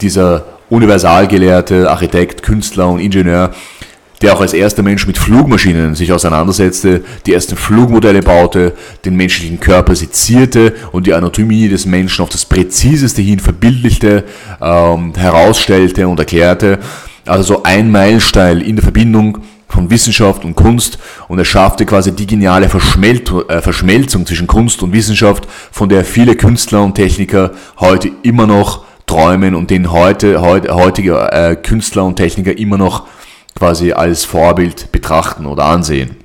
dieser 0.00 0.44
Universalgelehrte, 0.70 1.90
Architekt, 1.90 2.42
Künstler 2.42 2.88
und 2.88 3.00
Ingenieur, 3.00 3.50
der 4.20 4.34
auch 4.34 4.40
als 4.40 4.52
erster 4.52 4.82
Mensch 4.82 5.06
mit 5.06 5.16
Flugmaschinen 5.16 5.94
sich 5.94 6.12
auseinandersetzte, 6.12 7.02
die 7.24 7.32
ersten 7.32 7.56
Flugmodelle 7.56 8.22
baute, 8.22 8.72
den 9.04 9.14
menschlichen 9.14 9.60
Körper 9.60 9.94
sezierte 9.94 10.74
und 10.92 11.06
die 11.06 11.14
Anatomie 11.14 11.68
des 11.68 11.86
Menschen 11.86 12.22
auf 12.22 12.28
das 12.28 12.44
präziseste 12.44 13.22
hin 13.22 13.38
verbildlichte, 13.38 14.24
ähm, 14.60 15.14
herausstellte 15.16 16.08
und 16.08 16.18
erklärte. 16.18 16.78
Also 17.24 17.54
so 17.54 17.62
ein 17.62 17.90
Meilenstein 17.90 18.60
in 18.60 18.76
der 18.76 18.82
Verbindung 18.82 19.38
von 19.68 19.90
Wissenschaft 19.90 20.44
und 20.44 20.54
Kunst 20.54 20.98
und 21.28 21.38
er 21.38 21.44
schaffte 21.44 21.86
quasi 21.86 22.14
die 22.14 22.26
geniale 22.26 22.66
äh, 22.66 22.68
Verschmelzung 23.60 24.26
zwischen 24.26 24.46
Kunst 24.46 24.82
und 24.82 24.92
Wissenschaft, 24.92 25.46
von 25.70 25.88
der 25.88 26.04
viele 26.04 26.34
Künstler 26.36 26.82
und 26.82 26.94
Techniker 26.94 27.52
heute 27.78 28.10
immer 28.22 28.46
noch 28.46 28.84
träumen 29.06 29.54
und 29.54 29.70
den 29.70 29.92
heute, 29.92 30.40
heute 30.40 30.74
heutige 30.74 31.32
äh, 31.32 31.56
Künstler 31.56 32.04
und 32.04 32.16
Techniker 32.16 32.56
immer 32.56 32.78
noch 32.78 33.06
quasi 33.56 33.92
als 33.92 34.24
Vorbild 34.24 34.92
betrachten 34.92 35.46
oder 35.46 35.64
ansehen. 35.64 36.16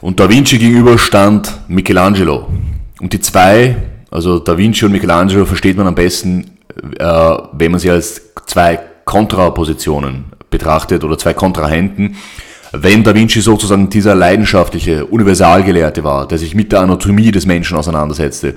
Und 0.00 0.18
Da 0.18 0.28
Vinci 0.28 0.58
gegenüber 0.58 0.98
stand 0.98 1.52
Michelangelo. 1.68 2.48
Und 3.00 3.12
die 3.12 3.20
zwei, 3.20 3.76
also 4.10 4.40
Da 4.40 4.58
Vinci 4.58 4.84
und 4.84 4.92
Michelangelo, 4.92 5.46
versteht 5.46 5.76
man 5.76 5.86
am 5.86 5.94
besten, 5.94 6.58
äh, 6.98 7.36
wenn 7.52 7.70
man 7.70 7.80
sie 7.80 7.90
als 7.90 8.20
zwei 8.46 8.80
Kontrapositionen 9.04 10.31
betrachtet 10.52 11.02
oder 11.02 11.18
zwei 11.18 11.34
Kontrahenten. 11.34 12.16
Wenn 12.70 13.02
Da 13.02 13.14
Vinci 13.14 13.40
sozusagen 13.40 13.90
dieser 13.90 14.14
leidenschaftliche 14.14 15.04
Universalgelehrte 15.06 16.04
war, 16.04 16.28
der 16.28 16.38
sich 16.38 16.54
mit 16.54 16.70
der 16.72 16.80
Anatomie 16.80 17.32
des 17.32 17.44
Menschen 17.44 17.76
auseinandersetzte, 17.76 18.54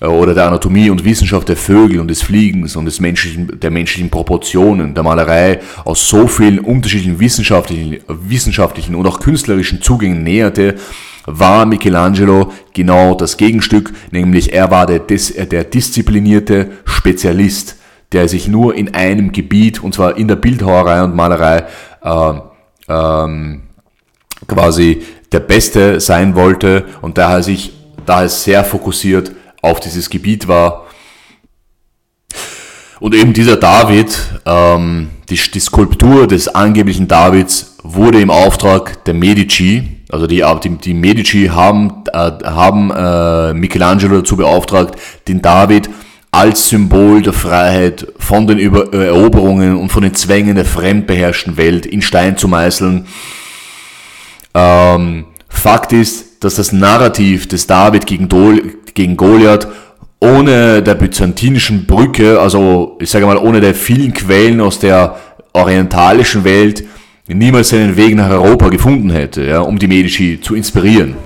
äh, 0.00 0.06
oder 0.06 0.34
der 0.34 0.46
Anatomie 0.46 0.90
und 0.90 1.04
Wissenschaft 1.04 1.48
der 1.48 1.56
Vögel 1.56 2.00
und 2.00 2.08
des 2.08 2.22
Fliegens 2.22 2.76
und 2.76 2.84
des 2.84 3.00
menschlichen, 3.00 3.58
der 3.60 3.70
menschlichen 3.70 4.10
Proportionen, 4.10 4.94
der 4.94 5.02
Malerei 5.02 5.60
aus 5.84 6.08
so 6.08 6.26
vielen 6.26 6.58
unterschiedlichen 6.58 7.20
wissenschaftlichen, 7.20 7.98
wissenschaftlichen 8.08 8.94
und 8.94 9.06
auch 9.06 9.20
künstlerischen 9.20 9.82
Zugängen 9.82 10.22
näherte, 10.22 10.76
war 11.26 11.66
Michelangelo 11.66 12.52
genau 12.72 13.14
das 13.14 13.36
Gegenstück, 13.36 13.92
nämlich 14.10 14.52
er 14.52 14.70
war 14.70 14.86
der, 14.86 15.00
der 15.00 15.64
disziplinierte 15.64 16.70
Spezialist, 16.84 17.76
der 18.12 18.28
sich 18.28 18.48
nur 18.48 18.74
in 18.74 18.94
einem 18.94 19.32
Gebiet, 19.32 19.82
und 19.82 19.94
zwar 19.94 20.16
in 20.16 20.28
der 20.28 20.36
Bildhauerei 20.36 21.02
und 21.02 21.14
Malerei, 21.14 21.64
äh, 22.02 22.32
ähm, 22.88 23.62
quasi 24.46 25.02
der 25.32 25.40
Beste 25.40 26.00
sein 26.00 26.34
wollte 26.34 26.86
und 27.02 27.18
daher 27.18 27.42
sich 27.42 27.72
daher 28.06 28.28
sehr 28.28 28.64
fokussiert 28.64 29.32
auf 29.62 29.80
dieses 29.80 30.10
Gebiet 30.10 30.48
war. 30.48 30.86
Und 32.98 33.14
eben 33.14 33.32
dieser 33.32 33.56
David, 33.56 34.18
ähm, 34.44 35.10
die, 35.30 35.36
die 35.36 35.60
Skulptur 35.60 36.26
des 36.26 36.48
angeblichen 36.48 37.08
Davids 37.08 37.76
wurde 37.82 38.20
im 38.20 38.30
Auftrag 38.30 39.04
der 39.04 39.14
Medici, 39.14 40.02
also 40.10 40.26
die, 40.26 40.44
die, 40.62 40.68
die 40.76 40.94
Medici 40.94 41.46
haben, 41.46 42.04
äh, 42.12 42.32
haben 42.44 42.90
äh, 42.90 43.54
Michelangelo 43.54 44.16
dazu 44.16 44.36
beauftragt, 44.36 45.00
den 45.28 45.40
David 45.40 45.88
als 46.32 46.68
Symbol 46.68 47.22
der 47.22 47.32
Freiheit 47.32 48.06
von 48.18 48.46
den 48.46 48.58
Über 48.58 48.92
Eroberungen 48.92 49.76
und 49.76 49.90
von 49.90 50.02
den 50.02 50.14
Zwängen 50.14 50.54
der 50.54 50.64
fremdbeherrschten 50.64 51.56
Welt 51.56 51.86
in 51.86 52.02
Stein 52.02 52.36
zu 52.36 52.46
meißeln. 52.46 53.06
Ähm, 54.54 55.24
Fakt 55.48 55.92
ist, 55.92 56.44
dass 56.44 56.54
das 56.54 56.72
Narrativ 56.72 57.48
des 57.48 57.66
David 57.66 58.06
gegen, 58.06 58.28
Dol 58.28 58.76
gegen 58.94 59.16
Goliath 59.16 59.68
ohne 60.20 60.82
der 60.82 60.94
byzantinischen 60.94 61.86
Brücke, 61.86 62.38
also 62.38 62.96
ich 63.00 63.10
sage 63.10 63.26
mal 63.26 63.38
ohne 63.38 63.60
der 63.60 63.74
vielen 63.74 64.12
Quellen 64.12 64.60
aus 64.60 64.78
der 64.78 65.16
orientalischen 65.52 66.44
Welt, 66.44 66.84
niemals 67.26 67.70
seinen 67.70 67.96
Weg 67.96 68.14
nach 68.14 68.30
Europa 68.30 68.68
gefunden 68.68 69.10
hätte, 69.10 69.44
ja, 69.44 69.60
um 69.60 69.78
die 69.78 69.86
Medici 69.86 70.38
zu 70.40 70.54
inspirieren. 70.54 71.16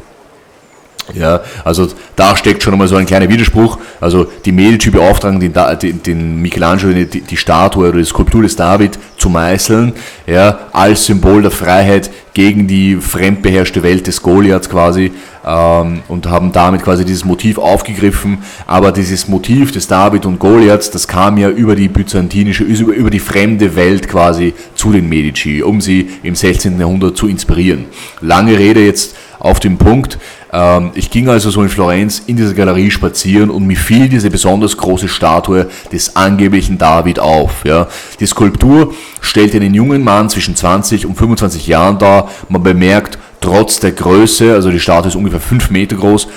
Ja, 1.12 1.42
also 1.64 1.88
da 2.16 2.34
steckt 2.34 2.62
schon 2.62 2.72
einmal 2.72 2.88
so 2.88 2.96
ein 2.96 3.04
kleiner 3.04 3.28
Widerspruch. 3.28 3.78
Also 4.00 4.26
die 4.44 4.52
Medici 4.52 4.90
beauftragen 4.90 5.38
den, 5.38 5.52
den, 5.82 6.02
den 6.02 6.40
Michelangelo 6.40 6.92
die, 6.94 7.20
die, 7.20 7.36
Statue 7.36 7.88
oder 7.88 7.98
die 7.98 8.04
Skulptur 8.04 8.42
des 8.42 8.56
David 8.56 8.98
zu 9.18 9.28
meißeln, 9.28 9.92
ja, 10.26 10.60
als 10.72 11.04
Symbol 11.04 11.42
der 11.42 11.50
Freiheit 11.50 12.10
gegen 12.32 12.66
die 12.66 12.96
fremdbeherrschte 12.96 13.82
Welt 13.82 14.06
des 14.06 14.22
Goliaths 14.22 14.68
quasi 14.68 15.12
ähm, 15.46 16.02
und 16.08 16.26
haben 16.26 16.52
damit 16.52 16.82
quasi 16.82 17.04
dieses 17.04 17.24
Motiv 17.24 17.58
aufgegriffen. 17.58 18.38
Aber 18.66 18.90
dieses 18.90 19.28
Motiv 19.28 19.72
des 19.72 19.86
David 19.86 20.26
und 20.26 20.38
Goliaths, 20.38 20.90
das 20.90 21.06
kam 21.06 21.36
ja 21.36 21.50
über 21.50 21.76
die 21.76 21.88
byzantinische, 21.88 22.64
über, 22.64 23.10
die 23.10 23.20
fremde 23.20 23.76
Welt 23.76 24.08
quasi 24.08 24.54
zu 24.74 24.90
den 24.90 25.08
Medici, 25.08 25.62
um 25.62 25.80
sie 25.80 26.08
im 26.22 26.34
16. 26.34 26.80
Jahrhundert 26.80 27.16
zu 27.16 27.28
inspirieren. 27.28 27.84
Lange 28.20 28.58
Rede 28.58 28.84
jetzt 28.84 29.14
auf 29.38 29.60
den 29.60 29.76
Punkt. 29.78 30.18
Ähm, 30.54 30.92
ich 30.94 31.10
ging 31.10 31.28
also 31.28 31.50
so 31.50 31.62
in 31.62 31.68
Florenz 31.68 32.22
in 32.26 32.36
dieser 32.36 32.54
Galerie 32.54 32.90
spazieren 32.90 33.50
und 33.50 33.66
mir 33.66 33.76
fiel 33.76 34.08
diese 34.08 34.30
besonders 34.30 34.76
große 34.76 35.08
Statue 35.08 35.66
des 35.92 36.14
angeblichen 36.14 36.78
David 36.78 37.18
auf. 37.18 37.64
Ja. 37.64 37.88
Die 38.20 38.26
Skulptur 38.26 38.94
stellt 39.20 39.54
einen 39.56 39.74
jungen 39.74 40.04
Mann 40.04 40.30
zwischen 40.30 40.54
20 40.54 41.06
und 41.06 41.16
25 41.16 41.66
Jahren 41.66 41.98
dar. 41.98 42.30
Man 42.48 42.62
bemerkt 42.62 43.18
trotz 43.40 43.80
der 43.80 43.92
Größe, 43.92 44.54
also 44.54 44.70
die 44.70 44.78
Statue 44.78 45.08
ist 45.08 45.16
ungefähr 45.16 45.40
5 45.40 45.70
Meter 45.70 45.96
groß, 45.96 46.28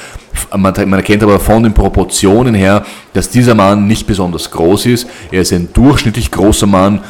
man, 0.55 0.73
erkennt 0.75 1.23
aber 1.23 1.39
von 1.39 1.63
den 1.63 1.73
Proportionen 1.73 2.53
her, 2.53 2.85
dass 3.13 3.29
dieser 3.29 3.55
Mann 3.55 3.87
nicht 3.87 4.07
besonders 4.07 4.51
groß 4.51 4.87
ist. 4.87 5.07
Er 5.31 5.41
ist 5.41 5.53
ein 5.53 5.69
durchschnittlich 5.73 6.31
großer 6.31 6.67
Mann 6.67 7.01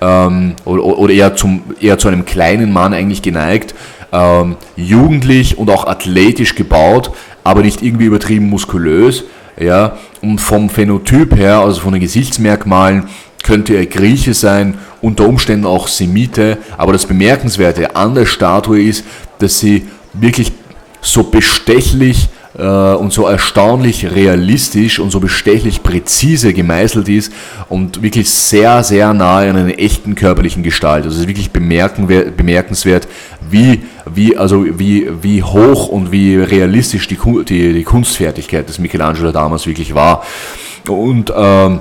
ähm, 0.00 0.54
oder, 0.64 0.84
oder 0.84 1.12
eher, 1.12 1.36
zum, 1.36 1.62
eher 1.80 1.98
zu 1.98 2.08
einem 2.08 2.24
kleinen 2.24 2.72
Mann 2.72 2.92
eigentlich 2.92 3.22
geneigt 3.22 3.74
ähm, 4.12 4.56
jugendlich 4.76 5.58
und 5.58 5.70
auch 5.70 5.86
athletisch 5.86 6.54
gebaut, 6.54 7.10
aber 7.44 7.62
nicht 7.62 7.82
irgendwie 7.82 8.06
übertrieben 8.06 8.48
muskulös. 8.48 9.24
Ja, 9.58 9.98
und 10.22 10.40
vom 10.40 10.70
Phänotyp 10.70 11.36
her, 11.36 11.58
also 11.58 11.80
von 11.80 11.92
den 11.92 12.00
Gesichtsmerkmalen, 12.00 13.04
könnte 13.42 13.74
er 13.74 13.86
Grieche 13.86 14.34
sein, 14.34 14.78
unter 15.00 15.28
Umständen 15.28 15.66
auch 15.66 15.88
Semite. 15.88 16.58
Aber 16.78 16.92
das 16.92 17.06
Bemerkenswerte 17.06 17.94
an 17.96 18.14
der 18.14 18.26
Statue 18.26 18.80
ist, 18.80 19.04
dass 19.38 19.58
sie 19.58 19.88
wirklich 20.14 20.52
so 21.00 21.24
bestechlich 21.24 22.28
und 22.60 23.12
so 23.12 23.26
erstaunlich 23.26 24.10
realistisch 24.10 24.98
und 24.98 25.10
so 25.10 25.20
bestechlich 25.20 25.82
präzise 25.82 26.52
gemeißelt 26.52 27.08
ist 27.08 27.32
und 27.70 28.02
wirklich 28.02 28.28
sehr, 28.28 28.82
sehr 28.82 29.14
nahe 29.14 29.48
an 29.48 29.56
einer 29.56 29.78
echten 29.78 30.14
körperlichen 30.14 30.62
Gestalt. 30.62 31.04
Also 31.04 31.16
es 31.16 31.22
ist 31.22 31.28
wirklich 31.28 31.50
bemerkenswert, 31.50 33.08
wie, 33.48 33.82
wie, 34.12 34.36
also 34.36 34.66
wie, 34.78 35.08
wie 35.22 35.42
hoch 35.42 35.88
und 35.88 36.12
wie 36.12 36.36
realistisch 36.36 37.08
die, 37.08 37.18
die, 37.48 37.72
die 37.72 37.84
Kunstfertigkeit 37.84 38.68
des 38.68 38.78
Michelangelo 38.78 39.32
damals 39.32 39.66
wirklich 39.66 39.94
war. 39.94 40.22
Und 40.88 41.32
ähm, 41.34 41.80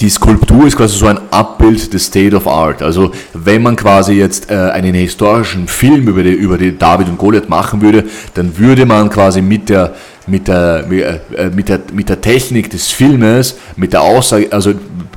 die 0.00 0.10
Skulptur 0.10 0.66
ist 0.66 0.76
quasi 0.76 0.98
so 0.98 1.06
ein 1.06 1.18
Abbild 1.30 1.92
des 1.92 2.06
State 2.06 2.34
of 2.34 2.46
Art. 2.46 2.82
Also 2.82 3.12
wenn 3.32 3.62
man 3.62 3.76
quasi 3.76 4.14
jetzt 4.14 4.50
äh, 4.50 4.54
einen 4.54 4.94
historischen 4.94 5.68
Film 5.68 6.08
über 6.08 6.22
die, 6.22 6.32
über 6.32 6.58
die 6.58 6.76
David 6.76 7.08
und 7.08 7.18
Goliath 7.18 7.48
machen 7.48 7.80
würde, 7.80 8.04
dann 8.34 8.58
würde 8.58 8.84
man 8.84 9.08
quasi 9.10 9.40
mit 9.40 9.68
der 9.68 9.94
mit 10.28 10.48
der, 10.48 10.84
äh, 10.90 11.50
mit 11.50 11.68
der, 11.68 11.80
mit 11.92 12.08
der 12.08 12.20
Technik 12.20 12.68
des 12.70 12.90
Filmes, 12.90 13.56
mit 13.76 13.92
der 13.92 14.02
Aussage, 14.02 14.48
also 14.50 14.74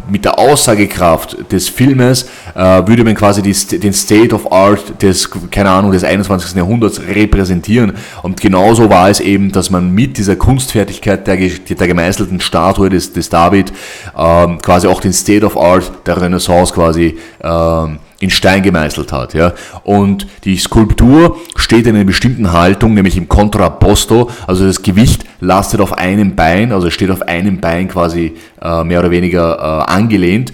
mit 0.07 0.25
der 0.25 0.37
Aussagekraft 0.37 1.51
des 1.51 1.67
Filmes 1.67 2.29
äh, 2.55 2.87
würde 2.87 3.03
man 3.03 3.15
quasi 3.15 3.41
die, 3.41 3.79
den 3.79 3.93
State 3.93 4.33
of 4.33 4.51
Art 4.51 5.01
des, 5.01 5.29
keine 5.51 5.69
Ahnung, 5.69 5.91
des 5.91 6.03
21. 6.03 6.55
Jahrhunderts 6.55 7.01
repräsentieren. 7.01 7.93
Und 8.23 8.41
genauso 8.41 8.89
war 8.89 9.09
es 9.09 9.19
eben, 9.19 9.51
dass 9.51 9.69
man 9.69 9.91
mit 9.91 10.17
dieser 10.17 10.35
Kunstfertigkeit 10.35 11.27
der, 11.27 11.37
der 11.37 11.87
gemeißelten 11.87 12.39
Statue 12.39 12.89
des, 12.89 13.13
des 13.13 13.29
David 13.29 13.71
ähm, 14.17 14.59
quasi 14.61 14.87
auch 14.87 15.01
den 15.01 15.13
State 15.13 15.45
of 15.45 15.57
Art 15.57 15.91
der 16.05 16.21
Renaissance 16.21 16.73
quasi 16.73 17.17
ähm, 17.41 17.99
in 18.19 18.29
Stein 18.29 18.61
gemeißelt 18.61 19.11
hat. 19.11 19.33
Ja. 19.33 19.53
Und 19.83 20.27
die 20.43 20.57
Skulptur 20.57 21.37
steht 21.55 21.87
in 21.87 21.95
einer 21.95 22.05
bestimmten 22.05 22.51
Haltung, 22.51 22.93
nämlich 22.93 23.17
im 23.17 23.29
Contrapposto, 23.29 24.29
also 24.45 24.65
das 24.65 24.81
Gewicht 24.81 25.23
lastet 25.39 25.79
auf 25.79 25.97
einem 25.97 26.35
Bein, 26.35 26.71
also 26.71 26.89
steht 26.89 27.11
auf 27.11 27.21
einem 27.21 27.59
Bein 27.59 27.87
quasi 27.87 28.35
äh, 28.61 28.83
mehr 28.83 28.99
oder 28.99 29.11
weniger 29.11 29.57
äh, 29.57 29.91
angelehnt, 29.91 30.51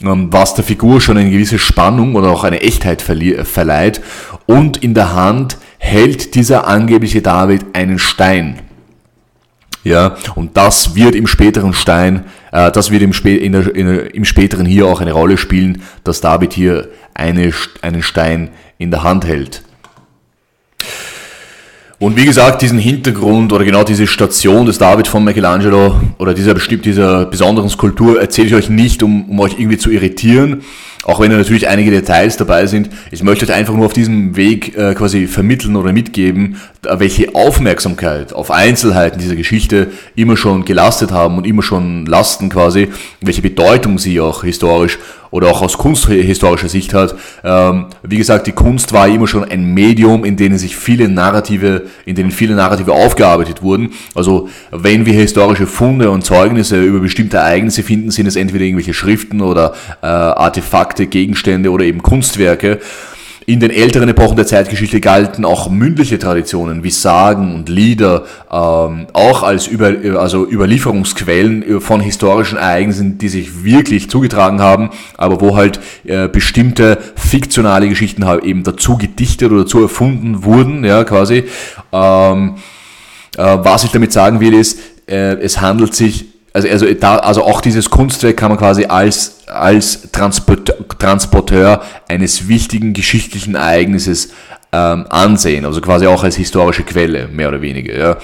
was 0.00 0.54
der 0.54 0.64
Figur 0.64 1.00
schon 1.00 1.16
eine 1.16 1.30
gewisse 1.30 1.58
Spannung 1.58 2.14
oder 2.14 2.30
auch 2.30 2.44
eine 2.44 2.60
Echtheit 2.60 3.02
verleiht. 3.02 4.00
Und 4.46 4.76
in 4.78 4.94
der 4.94 5.14
Hand 5.14 5.58
hält 5.78 6.34
dieser 6.34 6.66
angebliche 6.66 7.22
David 7.22 7.64
einen 7.72 7.98
Stein. 7.98 8.60
Ja, 9.84 10.16
und 10.34 10.56
das 10.56 10.96
wird 10.96 11.14
im 11.14 11.28
späteren 11.28 11.72
Stein, 11.72 12.24
äh, 12.50 12.72
das 12.72 12.90
wird 12.90 13.02
im, 13.02 13.12
Spä 13.12 13.36
in 13.36 13.52
der, 13.52 13.72
in 13.72 13.86
im 13.86 14.24
späteren 14.24 14.66
hier 14.66 14.86
auch 14.86 15.00
eine 15.00 15.12
Rolle 15.12 15.38
spielen, 15.38 15.82
dass 16.02 16.20
David 16.20 16.52
hier 16.52 16.88
eine, 17.14 17.52
einen 17.82 18.02
Stein 18.02 18.50
in 18.78 18.90
der 18.90 19.04
Hand 19.04 19.24
hält. 19.24 19.62
Und 21.98 22.14
wie 22.18 22.26
gesagt, 22.26 22.60
diesen 22.60 22.78
Hintergrund 22.78 23.54
oder 23.54 23.64
genau 23.64 23.82
diese 23.82 24.06
Station 24.06 24.66
des 24.66 24.76
David 24.76 25.08
von 25.08 25.24
Michelangelo 25.24 25.98
oder 26.18 26.34
dieser, 26.34 26.52
dieser 26.54 27.24
besonderen 27.24 27.70
Skulptur 27.70 28.20
erzähle 28.20 28.48
ich 28.48 28.54
euch 28.54 28.68
nicht, 28.68 29.02
um, 29.02 29.30
um 29.30 29.40
euch 29.40 29.54
irgendwie 29.58 29.78
zu 29.78 29.90
irritieren, 29.90 30.60
auch 31.04 31.20
wenn 31.20 31.30
da 31.30 31.38
natürlich 31.38 31.68
einige 31.68 31.90
Details 31.90 32.36
dabei 32.36 32.66
sind. 32.66 32.90
Ich 33.12 33.22
möchte 33.22 33.46
euch 33.46 33.52
einfach 33.54 33.72
nur 33.72 33.86
auf 33.86 33.94
diesem 33.94 34.36
Weg 34.36 34.76
äh, 34.76 34.92
quasi 34.92 35.26
vermitteln 35.26 35.74
oder 35.74 35.94
mitgeben, 35.94 36.56
welche 36.82 37.34
Aufmerksamkeit 37.34 38.34
auf 38.34 38.50
Einzelheiten 38.50 39.18
dieser 39.18 39.36
Geschichte 39.36 39.88
immer 40.16 40.36
schon 40.36 40.66
gelastet 40.66 41.12
haben 41.12 41.38
und 41.38 41.46
immer 41.46 41.62
schon 41.62 42.04
lasten 42.04 42.50
quasi, 42.50 42.88
welche 43.22 43.40
Bedeutung 43.40 43.98
sie 43.98 44.20
auch 44.20 44.44
historisch 44.44 44.98
oder 45.30 45.48
auch 45.48 45.62
aus 45.62 45.78
kunsthistorischer 45.78 46.68
Sicht 46.68 46.94
hat. 46.94 47.14
Ähm, 47.44 47.86
wie 48.02 48.18
gesagt, 48.18 48.46
die 48.46 48.52
Kunst 48.52 48.92
war 48.92 49.08
immer 49.08 49.26
schon 49.26 49.44
ein 49.44 49.64
Medium, 49.74 50.24
in 50.24 50.36
denen 50.36 50.58
sich 50.58 50.76
viele 50.76 51.08
Narrative, 51.08 51.82
in 52.04 52.14
denen 52.14 52.30
viele 52.30 52.54
Narrative 52.54 52.92
aufgearbeitet 52.92 53.62
wurden. 53.62 53.90
Also 54.14 54.48
wenn 54.70 55.06
wir 55.06 55.14
historische 55.14 55.66
Funde 55.66 56.10
und 56.10 56.24
Zeugnisse 56.24 56.82
über 56.82 57.00
bestimmte 57.00 57.38
Ereignisse 57.38 57.82
finden, 57.82 58.10
sind 58.10 58.26
es 58.26 58.36
entweder 58.36 58.64
irgendwelche 58.64 58.94
Schriften 58.94 59.40
oder 59.40 59.74
äh, 60.02 60.06
Artefakte, 60.06 61.06
Gegenstände 61.06 61.70
oder 61.70 61.84
eben 61.84 62.02
Kunstwerke. 62.02 62.80
In 63.48 63.60
den 63.60 63.70
älteren 63.70 64.08
Epochen 64.08 64.34
der 64.34 64.48
Zeitgeschichte 64.48 65.00
galten 65.00 65.44
auch 65.44 65.70
mündliche 65.70 66.18
Traditionen 66.18 66.82
wie 66.82 66.90
Sagen 66.90 67.54
und 67.54 67.68
Lieder 67.68 68.24
ähm, 68.50 69.06
auch 69.12 69.44
als 69.44 69.68
Über, 69.68 69.94
also 70.20 70.44
Überlieferungsquellen 70.44 71.80
von 71.80 72.00
historischen 72.00 72.58
Ereignissen, 72.58 73.18
die 73.18 73.28
sich 73.28 73.62
wirklich 73.62 74.10
zugetragen 74.10 74.60
haben, 74.60 74.90
aber 75.16 75.40
wo 75.40 75.56
halt 75.56 75.78
äh, 76.04 76.26
bestimmte 76.26 76.98
fiktionale 77.14 77.88
Geschichten 77.88 78.26
halt 78.26 78.42
eben 78.42 78.64
dazu 78.64 78.98
gedichtet 78.98 79.52
oder 79.52 79.62
dazu 79.62 79.80
erfunden 79.80 80.42
wurden, 80.42 80.84
ja 80.84 81.04
quasi. 81.04 81.44
Ähm, 81.92 82.56
äh, 83.36 83.58
was 83.62 83.84
ich 83.84 83.92
damit 83.92 84.12
sagen 84.12 84.40
will 84.40 84.54
ist, 84.54 84.80
äh, 85.06 85.34
es 85.40 85.60
handelt 85.60 85.94
sich 85.94 86.35
also, 86.56 86.68
also, 86.68 86.94
da, 86.94 87.16
also 87.16 87.44
auch 87.44 87.60
dieses 87.60 87.90
Kunstwerk 87.90 88.38
kann 88.38 88.48
man 88.48 88.58
quasi 88.58 88.86
als, 88.86 89.46
als 89.46 90.08
Transporteur 90.10 91.82
eines 92.08 92.48
wichtigen 92.48 92.94
geschichtlichen 92.94 93.56
Ereignisses 93.56 94.32
ähm, 94.72 95.04
ansehen, 95.10 95.66
also 95.66 95.82
quasi 95.82 96.06
auch 96.06 96.24
als 96.24 96.36
historische 96.36 96.82
Quelle, 96.82 97.28
mehr 97.28 97.48
oder 97.48 97.60
weniger. 97.60 97.98
Ja. 97.98 98.16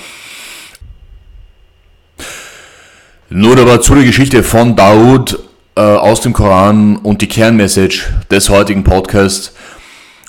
Nun 3.28 3.58
aber 3.58 3.82
zu 3.82 3.94
der 3.94 4.04
Geschichte 4.04 4.42
von 4.42 4.76
Daud 4.76 5.38
äh, 5.76 5.82
aus 5.82 6.22
dem 6.22 6.32
Koran 6.32 6.96
und 6.96 7.20
die 7.20 7.28
Kernmessage 7.28 8.06
des 8.30 8.48
heutigen 8.48 8.82
Podcasts. 8.82 9.52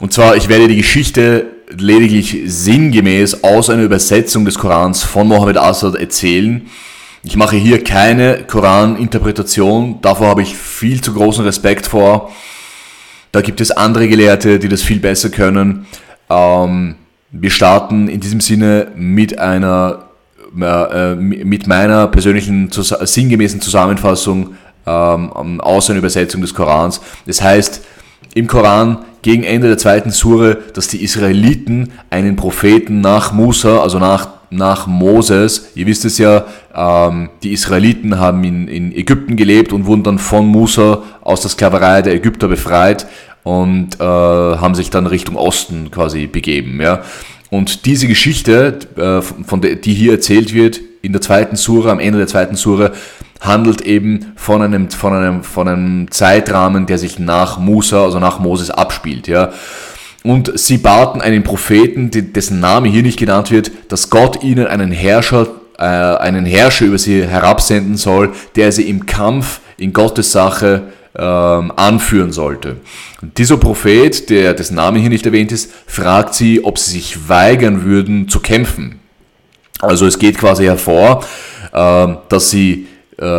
Und 0.01 0.11
zwar, 0.11 0.35
ich 0.35 0.49
werde 0.49 0.67
die 0.67 0.77
Geschichte 0.77 1.45
lediglich 1.69 2.37
sinngemäß 2.47 3.45
aus 3.45 3.69
einer 3.69 3.83
Übersetzung 3.83 4.43
des 4.43 4.59
Korans 4.59 5.03
von 5.03 5.29
Mohammed 5.29 5.57
Assad 5.57 5.95
erzählen 5.95 6.69
ich 7.23 7.37
mache 7.37 7.55
hier 7.55 7.83
keine 7.83 8.43
Koran-Interpretation, 8.43 9.99
davor 10.01 10.27
habe 10.27 10.41
ich 10.41 10.57
viel 10.57 11.01
zu 11.01 11.13
großen 11.13 11.45
Respekt 11.45 11.87
vor. 11.87 12.31
Da 13.31 13.41
gibt 13.41 13.61
es 13.61 13.71
andere 13.71 14.09
Gelehrte, 14.09 14.59
die 14.59 14.67
das 14.67 14.81
viel 14.81 14.99
besser 14.99 15.29
können. 15.29 15.87
Ähm, 16.29 16.95
wir 17.31 17.49
starten 17.49 18.09
in 18.09 18.19
diesem 18.19 18.41
Sinne 18.41 18.91
mit 18.95 19.39
einer, 19.39 20.09
äh, 20.61 21.15
mit 21.15 21.65
meiner 21.65 22.07
persönlichen 22.07 22.69
sinngemäßen 22.71 23.61
Zusammenfassung 23.61 24.55
ähm, 24.85 25.61
aus 25.61 25.89
einer 25.89 25.99
Übersetzung 25.99 26.41
des 26.41 26.53
Korans. 26.53 26.99
Das 27.25 27.41
heißt, 27.41 27.83
im 28.35 28.47
Koran 28.47 28.99
gegen 29.21 29.43
Ende 29.43 29.69
der 29.69 29.77
zweiten 29.77 30.11
Sure, 30.11 30.57
dass 30.73 30.89
die 30.89 31.01
Israeliten 31.01 31.93
einen 32.09 32.35
Propheten 32.35 32.99
nach 32.99 33.31
Musa, 33.31 33.79
also 33.79 33.97
nach 33.97 34.27
nach 34.55 34.87
Moses. 34.87 35.71
Ihr 35.75 35.87
wisst 35.87 36.05
es 36.05 36.17
ja, 36.17 36.45
ähm, 36.75 37.29
die 37.43 37.51
Israeliten 37.51 38.19
haben 38.19 38.43
in, 38.43 38.67
in 38.67 38.95
Ägypten 38.95 39.35
gelebt 39.35 39.73
und 39.73 39.85
wurden 39.85 40.03
dann 40.03 40.19
von 40.19 40.45
Musa 40.45 41.03
aus 41.21 41.41
der 41.41 41.49
Sklaverei 41.49 42.01
der 42.01 42.13
Ägypter 42.13 42.47
befreit 42.47 43.07
und 43.43 43.99
äh, 43.99 44.03
haben 44.03 44.75
sich 44.75 44.89
dann 44.89 45.07
Richtung 45.07 45.35
Osten 45.35 45.91
quasi 45.91 46.27
begeben. 46.27 46.81
Ja. 46.81 47.01
Und 47.49 47.85
diese 47.85 48.07
Geschichte, 48.07 48.79
äh, 48.95 49.21
von 49.21 49.61
der, 49.61 49.75
die 49.75 49.93
hier 49.93 50.13
erzählt 50.13 50.53
wird, 50.53 50.79
in 51.01 51.11
der 51.11 51.21
zweiten 51.21 51.55
Sura, 51.55 51.91
am 51.91 51.99
Ende 51.99 52.17
der 52.17 52.27
zweiten 52.27 52.55
Sura, 52.55 52.91
handelt 53.41 53.81
eben 53.81 54.31
von 54.37 54.61
einem, 54.61 54.89
von 54.89 55.13
einem, 55.13 55.43
von 55.43 55.67
einem 55.67 56.09
Zeitrahmen, 56.09 56.85
der 56.85 56.97
sich 56.97 57.19
nach 57.19 57.59
Musa, 57.59 58.05
also 58.05 58.19
nach 58.19 58.39
Moses 58.39 58.71
abspielt. 58.71 59.27
Ja. 59.27 59.51
Und 60.23 60.57
sie 60.57 60.77
baten 60.77 61.21
einen 61.21 61.43
Propheten, 61.43 62.09
dessen 62.11 62.59
Name 62.59 62.87
hier 62.87 63.03
nicht 63.03 63.19
genannt 63.19 63.51
wird, 63.51 63.71
dass 63.89 64.09
Gott 64.09 64.41
ihnen 64.41 64.67
einen 64.67 64.91
Herrscher, 64.91 65.47
äh, 65.77 65.83
einen 65.83 66.45
Herrscher 66.45 66.85
über 66.85 66.97
sie 66.97 67.25
herabsenden 67.27 67.97
soll, 67.97 68.33
der 68.55 68.71
sie 68.71 68.89
im 68.89 69.05
Kampf 69.05 69.59
in 69.77 69.91
Gottes 69.91 70.31
Sache 70.31 70.83
ähm, 71.15 71.73
anführen 71.75 72.31
sollte. 72.31 72.77
Und 73.21 73.37
dieser 73.37 73.57
Prophet, 73.57 74.29
der 74.29 74.53
dessen 74.53 74.75
Name 74.75 74.99
hier 74.99 75.09
nicht 75.09 75.25
erwähnt 75.25 75.51
ist, 75.51 75.71
fragt 75.85 76.33
sie, 76.33 76.63
ob 76.63 76.79
sie 76.79 76.91
sich 76.91 77.29
weigern 77.29 77.83
würden 77.83 78.29
zu 78.29 78.39
kämpfen. 78.39 78.99
Also 79.79 80.05
es 80.07 80.17
geht 80.17 80.37
quasi 80.37 80.63
hervor, 80.63 81.25
äh, 81.73 82.07
dass 82.29 82.49
sie 82.49 82.87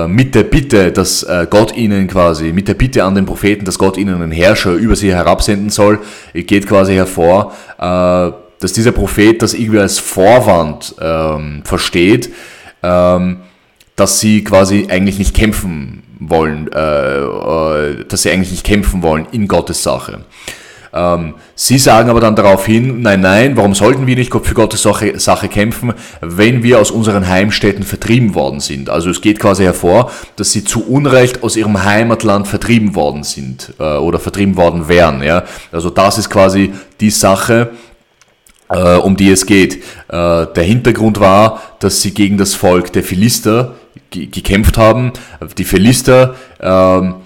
mit 0.09 0.35
der 0.35 0.45
Bitte, 0.45 0.93
dass 0.93 1.23
äh, 1.25 1.47
Gott 1.51 1.77
ihnen 1.77 2.07
quasi, 2.07 2.53
mit 2.53 2.69
der 2.69 2.75
Bitte 2.75 3.05
an 3.05 3.15
den 3.15 3.27
Propheten, 3.27 3.65
dass 3.65 3.79
Gott 3.79 3.97
ihnen 3.97 4.23
einen 4.23 4.33
Herrscher 4.33 4.73
über 4.73 4.97
sie 4.97 5.13
herabsenden 5.13 5.71
soll, 5.71 6.01
geht 6.33 6.67
quasi 6.67 6.95
hervor, 6.95 7.53
äh, 7.79 8.33
dass 8.61 8.73
dieser 8.73 8.93
Prophet 8.93 9.43
das 9.43 9.55
irgendwie 9.55 9.81
als 9.81 9.99
Vorwand 9.99 10.95
ähm, 11.01 11.63
versteht, 11.65 12.31
ähm, 12.83 13.39
dass 13.97 14.21
sie 14.21 14.43
quasi 14.45 14.87
eigentlich 14.89 15.19
nicht 15.19 15.35
kämpfen 15.35 16.03
wollen, 16.19 16.69
äh, 16.69 18.05
dass 18.09 18.23
sie 18.23 18.31
eigentlich 18.31 18.51
nicht 18.51 18.65
kämpfen 18.65 19.03
wollen 19.03 19.27
in 19.33 19.49
Gottes 19.49 19.83
Sache. 19.83 20.25
Ähm, 20.95 21.35
sie 21.57 21.79
sagen 21.79 22.09
aber 22.09 22.21
dann 22.21 22.37
darauf 22.37 22.67
hin, 22.67 23.03
nein, 23.03 23.21
nein, 23.21 23.57
warum 23.57 23.75
sollten 23.75 24.07
wir 24.07 24.15
nicht 24.15 24.33
für 24.33 24.55
Gottes 24.55 24.83
Sache, 24.83 25.19
Sache 25.19 25.49
kämpfen, 25.49 25.93
wenn 26.21 26.63
wir 26.63 26.81
aus 26.81 26.93
unseren 26.93 27.29
Heimstätten 27.29 27.83
vertrieben 27.83 28.35
worden 28.35 28.61
sind? 28.61 28.89
Also 28.89 29.11
es 29.11 29.21
geht 29.21 29.41
quasi 29.41 29.65
hervor, 29.65 30.13
dass 30.37 30.53
sie 30.53 30.63
zu 30.63 30.87
Unrecht 30.87 31.43
aus 31.43 31.57
ihrem 31.57 31.83
Heimatland 31.83 32.47
vertrieben 32.47 32.95
worden 32.95 33.25
sind 33.25 33.75
äh, 33.81 33.97
oder 33.97 34.21
vertrieben 34.21 34.57
worden 34.57 34.89
wären. 34.89 35.21
Ja? 35.23 35.43
Also 35.73 35.91
das 35.91 36.19
ist 36.19 36.31
quasi 36.31 36.73
die 37.01 37.11
Sache, 37.11 37.73
äh, 38.69 38.97
um 38.97 39.17
die 39.17 39.31
es 39.31 39.47
geht. 39.47 39.83
Äh, 40.09 40.47
der 40.47 40.63
Hintergrund 40.63 41.19
war, 41.19 41.61
dass 41.81 42.03
sie 42.03 42.15
gegen 42.15 42.39
das 42.39 42.55
Volk 42.55 42.93
der 42.93 43.03
Philister 43.03 43.75
gekämpft 44.11 44.79
haben. 44.79 45.13
Die 45.59 45.65
Philister 45.65 46.37
ähm, 46.61 47.17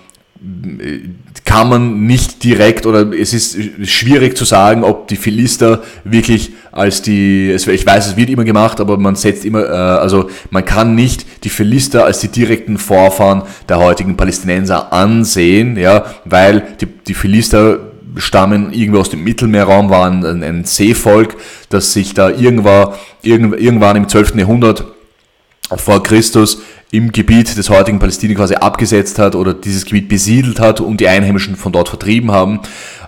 kann 1.49 1.71
man 1.71 2.07
nicht 2.07 2.45
direkt 2.45 2.85
oder 2.85 3.11
es 3.11 3.33
ist 3.33 3.57
schwierig 3.89 4.37
zu 4.37 4.45
sagen, 4.45 4.85
ob 4.85 5.09
die 5.09 5.17
Philister 5.17 5.83
wirklich 6.05 6.53
als 6.73 7.01
die, 7.01 7.53
ich 7.53 7.87
weiß, 7.87 8.07
es 8.07 8.17
wird 8.19 8.29
immer 8.29 8.45
gemacht, 8.45 8.83
aber 8.83 8.99
man 8.99 9.17
setzt 9.17 9.47
immer, 9.47 9.65
äh, 9.65 9.73
also 9.73 10.29
man 10.51 10.67
kann 10.67 10.95
nicht 10.95 11.25
die 11.45 11.49
Philister 11.49 12.05
als 12.05 12.19
die 12.19 12.29
direkten 12.29 12.77
Vorfahren 12.77 13.45
der 13.67 13.79
heutigen 13.79 14.15
Palästinenser 14.15 14.93
ansehen, 14.93 15.79
ja, 15.79 16.05
weil 16.27 16.77
die, 16.83 16.87
die 16.87 17.15
Philister 17.15 17.79
stammen 18.17 18.71
irgendwo 18.75 19.01
aus 19.01 19.09
dem 19.09 19.25
Mittelmeerraum, 19.25 19.89
waren 19.89 20.27
ein, 20.27 20.43
ein 20.43 20.65
Seevolk, 20.65 21.35
das 21.71 21.95
sich 21.95 22.13
da 22.13 22.29
irgendwann, 22.29 22.93
irgendwann 23.23 23.97
im 23.97 24.07
12. 24.07 24.35
Jahrhundert 24.35 24.85
vor 25.77 26.03
Christus 26.03 26.61
im 26.91 27.13
Gebiet 27.13 27.57
des 27.57 27.69
heutigen 27.69 27.99
Palästina 27.99 28.35
quasi 28.35 28.55
abgesetzt 28.55 29.19
hat 29.19 29.35
oder 29.35 29.53
dieses 29.53 29.85
Gebiet 29.85 30.09
besiedelt 30.09 30.59
hat 30.59 30.81
und 30.81 31.01
die 31.01 31.09
Einheimischen 31.09 31.55
von 31.55 31.71
dort 31.71 31.89
vertrieben 31.91 32.33
haben. 32.33 32.61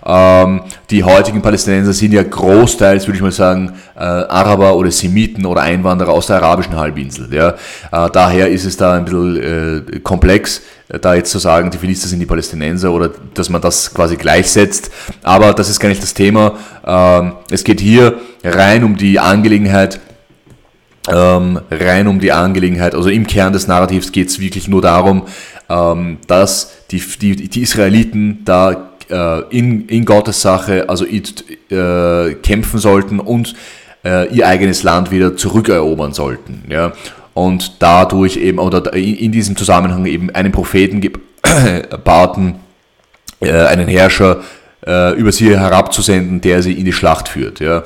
Ähm, 0.05 0.61
die 0.91 1.03
heutigen 1.03 1.41
Palästinenser 1.41 1.93
sind 1.93 2.13
ja 2.13 2.21
großteils, 2.21 3.07
würde 3.07 3.17
ich 3.17 3.23
mal 3.23 3.31
sagen, 3.31 3.73
äh, 3.95 3.99
Araber 3.99 4.75
oder 4.75 4.91
Semiten 4.91 5.45
oder 5.45 5.61
Einwanderer 5.61 6.11
aus 6.11 6.27
der 6.27 6.37
arabischen 6.37 6.75
Halbinsel. 6.75 7.33
Ja? 7.33 7.55
Äh, 7.91 8.09
daher 8.11 8.49
ist 8.49 8.65
es 8.65 8.77
da 8.77 8.93
ein 8.93 9.05
bisschen 9.05 9.93
äh, 9.93 9.99
komplex, 9.99 10.61
äh, 10.89 10.99
da 10.99 11.15
jetzt 11.15 11.31
zu 11.31 11.39
sagen, 11.39 11.71
die 11.71 11.77
Philister 11.77 12.07
sind 12.07 12.19
die 12.19 12.25
Palästinenser 12.27 12.91
oder 12.91 13.09
dass 13.33 13.49
man 13.49 13.61
das 13.61 13.93
quasi 13.93 14.15
gleichsetzt. 14.15 14.91
Aber 15.23 15.53
das 15.53 15.69
ist 15.69 15.79
gar 15.79 15.89
nicht 15.89 16.03
das 16.03 16.13
Thema. 16.13 16.53
Ähm, 16.85 17.33
es 17.49 17.63
geht 17.63 17.79
hier 17.79 18.15
rein 18.43 18.83
um 18.83 18.95
die 18.95 19.19
Angelegenheit, 19.19 19.99
ähm, 21.09 21.59
rein 21.71 22.07
um 22.07 22.19
die 22.19 22.31
Angelegenheit. 22.31 22.95
Also 22.95 23.09
im 23.09 23.25
Kern 23.25 23.53
des 23.53 23.67
Narrativs 23.67 24.11
geht 24.11 24.29
es 24.29 24.39
wirklich 24.39 24.67
nur 24.67 24.81
darum, 24.81 25.23
ähm, 25.69 26.17
dass 26.27 26.71
die, 26.91 27.01
die, 27.19 27.49
die 27.49 27.61
Israeliten 27.61 28.41
da 28.45 28.91
äh, 29.09 29.41
in, 29.49 29.87
in 29.87 30.05
Gottes 30.05 30.41
Sache 30.41 30.89
also 30.89 31.05
äh, 31.05 32.33
kämpfen 32.43 32.79
sollten 32.79 33.19
und 33.19 33.55
äh, 34.03 34.33
ihr 34.33 34.47
eigenes 34.47 34.83
Land 34.83 35.11
wieder 35.11 35.35
zurückerobern 35.35 36.13
sollten. 36.13 36.63
Ja? 36.69 36.93
Und 37.33 37.81
dadurch 37.81 38.37
eben, 38.37 38.59
oder 38.59 38.93
in 38.93 39.31
diesem 39.31 39.55
Zusammenhang 39.55 40.05
eben 40.05 40.29
einen 40.31 40.51
Propheten 40.51 41.01
baten, 42.03 42.55
äh, 43.39 43.51
einen 43.51 43.87
Herrscher 43.87 44.41
äh, 44.85 45.15
über 45.15 45.31
sie 45.31 45.57
herabzusenden, 45.57 46.41
der 46.41 46.61
sie 46.61 46.73
in 46.73 46.85
die 46.85 46.93
Schlacht 46.93 47.29
führt. 47.29 47.59
Ja? 47.59 47.83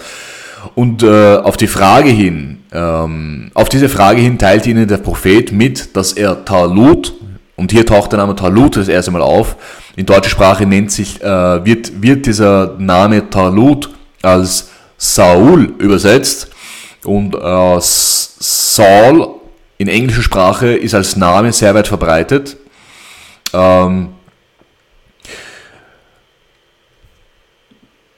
Und 0.73 1.03
äh, 1.03 1.35
auf 1.35 1.57
die 1.57 1.67
Frage 1.67 2.09
hin, 2.09 2.63
ähm, 2.71 3.51
auf 3.53 3.69
diese 3.69 3.89
Frage 3.89 4.21
hin 4.21 4.37
teilt 4.37 4.65
ihnen 4.67 4.87
der 4.87 4.97
Prophet 4.97 5.51
mit, 5.51 5.95
dass 5.95 6.13
er 6.13 6.43
Talut, 6.45 7.13
und 7.55 7.71
hier 7.71 7.85
taucht 7.85 8.11
der 8.11 8.19
Name 8.19 8.35
Talut 8.35 8.75
das 8.75 8.87
erste 8.87 9.11
Mal 9.11 9.21
auf. 9.21 9.55
In 9.95 10.05
deutscher 10.05 10.31
Sprache 10.31 10.65
nennt 10.65 10.91
sich, 10.91 11.21
äh, 11.21 11.65
wird, 11.65 12.01
wird 12.01 12.25
dieser 12.25 12.75
Name 12.79 13.29
Talut 13.29 13.89
als 14.21 14.69
Saul 14.97 15.73
übersetzt 15.77 16.49
und 17.03 17.35
äh, 17.35 17.77
Saul 17.79 19.27
in 19.77 19.87
englischer 19.87 20.21
Sprache 20.23 20.73
ist 20.73 20.95
als 20.95 21.15
Name 21.15 21.51
sehr 21.53 21.75
weit 21.75 21.87
verbreitet. 21.87 22.57
Ähm, 23.53 24.14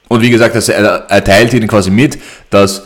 und 0.08 0.22
wie 0.22 0.30
gesagt, 0.30 0.56
er, 0.56 1.06
er 1.10 1.24
teilt 1.24 1.54
ihnen 1.54 1.67
quasi 1.67 1.89
mit, 1.89 2.17
dass 2.50 2.84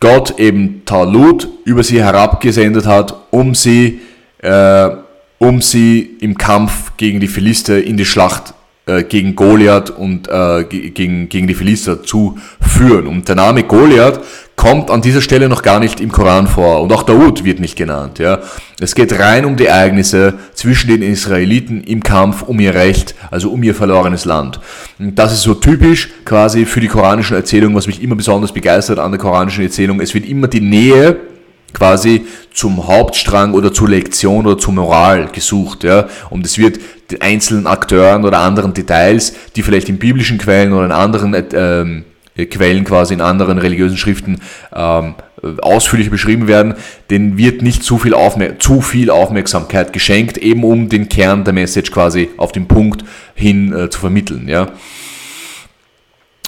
Gott 0.00 0.38
eben 0.38 0.82
Talut 0.84 1.48
über 1.64 1.84
sie 1.84 2.02
herabgesendet 2.02 2.86
hat, 2.86 3.14
um 3.30 3.54
sie, 3.54 4.00
äh, 4.38 4.90
um 5.38 5.62
sie 5.62 6.16
im 6.20 6.36
Kampf 6.36 6.92
gegen 6.96 7.20
die 7.20 7.28
Philister 7.28 7.82
in 7.82 7.96
die 7.96 8.04
Schlacht 8.04 8.54
äh, 8.86 9.04
gegen 9.04 9.36
Goliath 9.36 9.90
und 9.90 10.28
äh, 10.28 10.64
gegen, 10.64 11.28
gegen 11.28 11.46
die 11.46 11.54
Philister 11.54 12.02
zu 12.02 12.38
führen. 12.60 13.06
Und 13.06 13.28
der 13.28 13.36
Name 13.36 13.62
Goliath 13.62 14.20
kommt 14.56 14.90
an 14.90 15.00
dieser 15.00 15.20
Stelle 15.20 15.48
noch 15.48 15.62
gar 15.62 15.80
nicht 15.80 16.00
im 16.00 16.10
Koran 16.10 16.46
vor 16.46 16.82
und 16.82 16.92
auch 16.92 17.04
Daud 17.04 17.44
wird 17.44 17.60
nicht 17.60 17.76
genannt. 17.76 18.18
Ja. 18.18 18.40
Es 18.80 18.94
geht 18.94 19.18
rein 19.18 19.44
um 19.44 19.56
die 19.56 19.66
Ereignisse 19.66 20.34
zwischen 20.54 20.88
den 20.88 21.02
Israeliten 21.02 21.84
im 21.84 22.02
Kampf 22.02 22.42
um 22.42 22.58
ihr 22.60 22.74
Recht, 22.74 23.14
also 23.30 23.50
um 23.50 23.62
ihr 23.62 23.74
verlorenes 23.74 24.24
Land. 24.24 24.60
Und 24.98 25.16
das 25.16 25.32
ist 25.32 25.42
so 25.42 25.54
typisch 25.54 26.10
quasi 26.24 26.66
für 26.66 26.80
die 26.80 26.88
koranischen 26.88 27.36
Erzählungen, 27.36 27.76
was 27.76 27.86
mich 27.86 28.02
immer 28.02 28.16
besonders 28.16 28.52
begeistert 28.52 28.98
an 28.98 29.12
der 29.12 29.20
koranischen 29.20 29.64
Erzählung. 29.64 30.00
Es 30.00 30.12
wird 30.12 30.26
immer 30.26 30.48
die 30.48 30.60
Nähe 30.60 31.31
quasi 31.72 32.26
zum 32.52 32.86
Hauptstrang 32.86 33.54
oder 33.54 33.72
zur 33.72 33.88
Lektion 33.88 34.46
oder 34.46 34.58
zur 34.58 34.74
Moral 34.74 35.28
gesucht. 35.32 35.84
Ja? 35.84 36.08
Und 36.30 36.46
es 36.46 36.58
wird 36.58 36.78
den 37.10 37.20
einzelnen 37.20 37.66
Akteuren 37.66 38.24
oder 38.24 38.38
anderen 38.38 38.74
Details, 38.74 39.34
die 39.56 39.62
vielleicht 39.62 39.88
in 39.88 39.98
biblischen 39.98 40.38
Quellen 40.38 40.72
oder 40.72 40.84
in 40.84 40.92
anderen 40.92 41.34
ähm, 41.54 42.04
Quellen 42.50 42.84
quasi 42.84 43.14
in 43.14 43.20
anderen 43.20 43.58
religiösen 43.58 43.96
Schriften 43.96 44.40
ähm, 44.74 45.14
ausführlich 45.60 46.10
beschrieben 46.10 46.48
werden, 46.48 46.74
denen 47.10 47.36
wird 47.36 47.62
nicht 47.62 47.82
zu 47.82 47.98
viel, 47.98 48.14
zu 48.58 48.80
viel 48.80 49.10
Aufmerksamkeit 49.10 49.92
geschenkt, 49.92 50.38
eben 50.38 50.64
um 50.64 50.88
den 50.88 51.08
Kern 51.08 51.44
der 51.44 51.52
Message 51.52 51.90
quasi 51.90 52.30
auf 52.36 52.52
den 52.52 52.68
Punkt 52.68 53.04
hin 53.34 53.72
äh, 53.72 53.90
zu 53.90 54.00
vermitteln. 54.00 54.48
Ja? 54.48 54.68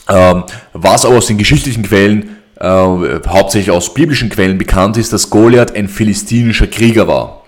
Ähm, 0.08 0.44
was 0.72 1.04
aber 1.04 1.16
aus 1.16 1.26
den 1.26 1.38
geschichtlichen 1.38 1.82
Quellen 1.82 2.36
äh, 2.60 2.66
hauptsächlich 3.26 3.70
aus 3.70 3.94
biblischen 3.94 4.30
Quellen 4.30 4.58
bekannt 4.58 4.96
ist, 4.96 5.12
dass 5.12 5.30
Goliath 5.30 5.74
ein 5.74 5.88
philistinischer 5.88 6.66
Krieger 6.66 7.08
war, 7.08 7.42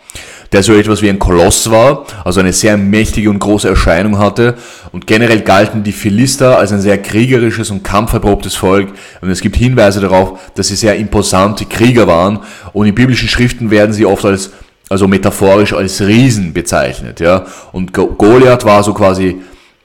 der 0.52 0.62
so 0.62 0.74
etwas 0.74 1.02
wie 1.02 1.08
ein 1.08 1.18
Koloss 1.18 1.70
war, 1.70 2.06
also 2.24 2.40
eine 2.40 2.52
sehr 2.52 2.76
mächtige 2.76 3.30
und 3.30 3.38
große 3.38 3.68
Erscheinung 3.68 4.18
hatte. 4.18 4.54
Und 4.92 5.06
generell 5.06 5.42
galten 5.42 5.84
die 5.84 5.92
Philister 5.92 6.58
als 6.58 6.72
ein 6.72 6.80
sehr 6.80 6.98
kriegerisches 6.98 7.70
und 7.70 7.84
kampferprobtes 7.84 8.54
Volk. 8.56 8.88
Und 9.20 9.30
es 9.30 9.40
gibt 9.40 9.56
Hinweise 9.56 10.00
darauf, 10.00 10.38
dass 10.54 10.68
sie 10.68 10.76
sehr 10.76 10.96
imposante 10.96 11.66
Krieger 11.66 12.06
waren. 12.06 12.40
Und 12.72 12.86
in 12.86 12.94
biblischen 12.94 13.28
Schriften 13.28 13.70
werden 13.70 13.92
sie 13.92 14.06
oft 14.06 14.24
als, 14.24 14.50
also 14.88 15.06
metaphorisch 15.06 15.72
als 15.72 16.00
Riesen 16.00 16.52
bezeichnet. 16.52 17.20
Ja. 17.20 17.46
Und 17.72 17.92
Goliath 17.92 18.64
war 18.64 18.82
so 18.82 18.94
quasi 18.94 19.40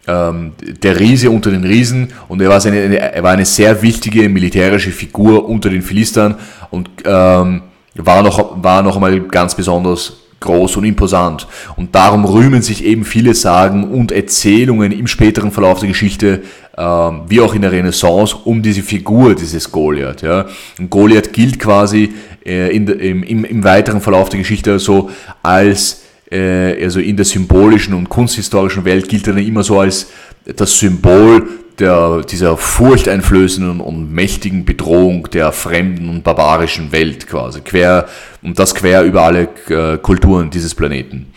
ähm, 0.07 0.53
der 0.59 0.99
Riese 0.99 1.29
unter 1.29 1.51
den 1.51 1.63
Riesen 1.63 2.09
und 2.27 2.41
er 2.41 2.49
war, 2.49 2.59
seine, 2.59 2.97
er 2.97 3.23
war 3.23 3.31
eine 3.31 3.45
sehr 3.45 3.81
wichtige 3.81 4.29
militärische 4.29 4.91
Figur 4.91 5.47
unter 5.47 5.69
den 5.69 5.81
Philistern 5.81 6.35
und 6.69 6.89
ähm, 7.05 7.61
war, 7.95 8.23
noch, 8.23 8.63
war 8.63 8.81
noch 8.81 8.95
einmal 8.95 9.19
ganz 9.21 9.55
besonders 9.55 10.17
groß 10.41 10.77
und 10.77 10.85
imposant. 10.85 11.47
Und 11.77 11.95
darum 11.95 12.25
rühmen 12.25 12.61
sich 12.61 12.83
eben 12.83 13.05
viele 13.05 13.33
Sagen 13.35 13.91
und 13.91 14.11
Erzählungen 14.11 14.91
im 14.91 15.07
späteren 15.07 15.51
Verlauf 15.51 15.79
der 15.79 15.89
Geschichte, 15.89 16.41
ähm, 16.77 17.21
wie 17.27 17.39
auch 17.39 17.53
in 17.53 17.61
der 17.61 17.71
Renaissance, 17.71 18.35
um 18.43 18.61
diese 18.61 18.81
Figur 18.81 19.35
dieses 19.35 19.71
Goliath. 19.71 20.23
Ja. 20.23 20.47
Goliath 20.89 21.31
gilt 21.31 21.59
quasi 21.59 22.13
äh, 22.45 22.75
in, 22.75 22.87
im, 22.87 23.23
im, 23.23 23.45
im 23.45 23.63
weiteren 23.63 24.01
Verlauf 24.01 24.29
der 24.29 24.39
Geschichte 24.39 24.79
so 24.79 25.09
als 25.43 25.93
äh, 25.93 26.00
also 26.32 27.00
in 27.00 27.17
der 27.17 27.26
symbolischen 27.26 27.94
und 27.94 28.10
kunsthistorischen 28.10 28.86
Welt 28.86 29.10
gilt 29.10 29.28
er 29.28 29.34
dann 29.34 29.46
immer 29.46 29.63
so 29.63 29.80
als 29.80 30.08
das 30.46 30.80
Symbol 30.80 31.48
der, 31.80 32.22
dieser 32.22 32.58
furchteinflößenden 32.58 33.80
und 33.82 34.13
mächtigen 34.13 34.65
Bedrohung 34.65 35.30
der 35.32 35.52
fremden 35.52 36.10
und 36.10 36.24
barbarischen 36.24 36.91
Welt 36.91 37.28
quasi, 37.28 37.62
quer, 37.62 38.08
und 38.41 38.60
das 38.60 38.76
quer 38.76 39.04
über 39.04 39.24
alle 39.24 39.50
äh, 39.70 39.98
Kulturen 39.98 40.50
dieses 40.50 40.76
Planeten. 40.76 41.34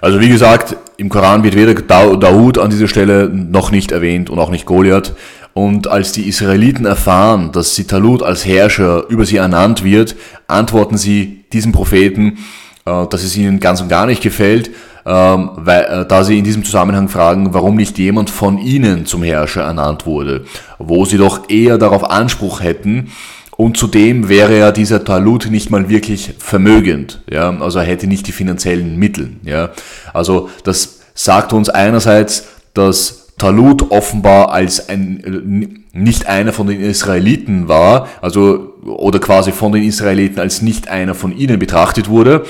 Also 0.00 0.20
wie 0.20 0.28
gesagt, 0.28 0.76
im 0.96 1.08
Koran 1.08 1.44
wird 1.44 1.56
weder 1.56 1.74
Daud 1.74 2.58
an 2.58 2.70
dieser 2.70 2.88
Stelle 2.88 3.28
noch 3.28 3.70
nicht 3.70 3.92
erwähnt 3.92 4.30
und 4.30 4.38
auch 4.38 4.50
nicht 4.50 4.66
Goliath. 4.66 5.14
Und 5.54 5.86
als 5.86 6.12
die 6.12 6.28
Israeliten 6.28 6.86
erfahren, 6.86 7.52
dass 7.52 7.76
Sitalut 7.76 8.22
als 8.22 8.46
Herrscher 8.46 9.04
über 9.08 9.26
sie 9.26 9.36
ernannt 9.36 9.84
wird, 9.84 10.16
antworten 10.48 10.96
sie 10.96 11.44
diesem 11.52 11.72
Propheten, 11.72 12.38
äh, 12.38 12.61
dass 12.84 13.22
es 13.22 13.36
ihnen 13.36 13.60
ganz 13.60 13.80
und 13.80 13.88
gar 13.88 14.06
nicht 14.06 14.22
gefällt, 14.22 14.70
ähm, 15.04 15.50
weil, 15.56 15.84
äh, 15.84 16.06
da 16.06 16.24
sie 16.24 16.38
in 16.38 16.44
diesem 16.44 16.64
Zusammenhang 16.64 17.08
fragen, 17.08 17.54
warum 17.54 17.76
nicht 17.76 17.98
jemand 17.98 18.30
von 18.30 18.58
ihnen 18.58 19.06
zum 19.06 19.22
Herrscher 19.22 19.62
ernannt 19.62 20.06
wurde, 20.06 20.44
wo 20.78 21.04
sie 21.04 21.18
doch 21.18 21.50
eher 21.50 21.78
darauf 21.78 22.08
Anspruch 22.10 22.60
hätten, 22.62 23.10
und 23.56 23.76
zudem 23.76 24.28
wäre 24.28 24.58
ja 24.58 24.72
dieser 24.72 25.04
Talut 25.04 25.50
nicht 25.50 25.70
mal 25.70 25.88
wirklich 25.88 26.34
vermögend, 26.38 27.22
ja, 27.30 27.50
also 27.60 27.78
er 27.80 27.84
hätte 27.84 28.06
nicht 28.06 28.26
die 28.26 28.32
finanziellen 28.32 28.96
Mittel, 28.96 29.30
ja. 29.44 29.70
Also 30.12 30.48
das 30.64 31.00
sagt 31.14 31.52
uns 31.52 31.68
einerseits, 31.68 32.46
dass 32.74 33.34
Talut 33.38 33.90
offenbar 33.90 34.52
als 34.52 34.88
ein, 34.88 35.81
nicht 35.92 36.26
einer 36.26 36.52
von 36.52 36.66
den 36.66 36.80
Israeliten 36.80 37.68
war, 37.68 38.08
also 38.20 38.74
oder 38.84 39.18
quasi 39.18 39.52
von 39.52 39.72
den 39.72 39.84
Israeliten 39.84 40.40
als 40.40 40.62
nicht 40.62 40.88
einer 40.88 41.14
von 41.14 41.36
ihnen 41.36 41.58
betrachtet 41.58 42.08
wurde. 42.08 42.44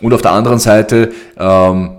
Und 0.00 0.12
auf 0.12 0.22
der 0.22 0.32
anderen 0.32 0.58
Seite 0.58 1.12
ähm, 1.38 1.90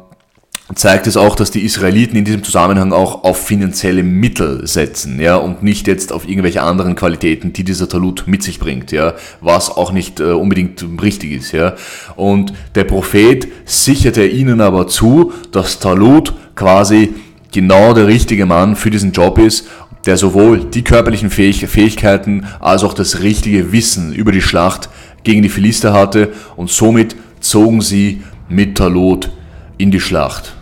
zeigt 0.76 1.08
es 1.08 1.18
auch, 1.18 1.36
dass 1.36 1.52
die 1.52 1.64
Israeliten 1.64 2.16
in 2.16 2.26
diesem 2.26 2.44
Zusammenhang 2.44 2.94
auch 2.94 3.24
auf 3.24 3.44
finanzielle 3.44 4.04
Mittel 4.04 4.68
setzen, 4.68 5.20
ja, 5.20 5.38
und 5.38 5.64
nicht 5.64 5.88
jetzt 5.88 6.14
auf 6.14 6.28
irgendwelche 6.28 6.62
anderen 6.62 6.96
Qualitäten, 6.96 7.54
die 7.54 7.64
dieser 7.64 7.90
Talut 7.90 8.26
mit 8.28 8.44
sich 8.44 8.60
bringt, 8.60 8.92
ja, 8.92 9.14
was 9.42 9.72
auch 9.76 9.92
nicht 9.92 10.20
äh, 10.20 10.26
unbedingt 10.26 10.86
richtig 11.02 11.32
ist, 11.32 11.54
ja. 11.54 11.76
Und 12.16 12.54
der 12.76 12.84
Prophet 12.84 13.48
sicherte 13.66 14.26
ihnen 14.28 14.62
aber 14.62 14.88
zu, 14.88 15.34
dass 15.52 15.80
Talut 15.80 16.34
quasi 16.56 17.16
genau 17.52 17.94
der 17.94 18.06
richtige 18.06 18.46
Mann 18.46 18.76
für 18.76 18.92
diesen 18.92 19.12
Job 19.12 19.40
ist, 19.40 19.68
der 20.06 20.18
sowohl 20.18 20.66
die 20.66 20.84
körperlichen 20.84 21.30
Fähigkeiten 21.30 22.46
als 22.60 22.84
auch 22.84 22.94
das 22.94 23.22
richtige 23.22 23.72
Wissen 23.72 24.14
über 24.14 24.32
die 24.32 24.42
Schlacht 24.42 24.90
gegen 25.24 25.42
die 25.42 25.50
Philister 25.50 25.94
hatte 25.94 26.34
und 26.56 26.70
somit 26.70 27.16
zogen 27.42 27.82
sie 27.82 28.24
mit 28.48 28.78
Talot 28.78 29.30
in 29.78 29.92
die 29.92 30.00
Schlacht. 30.00 30.54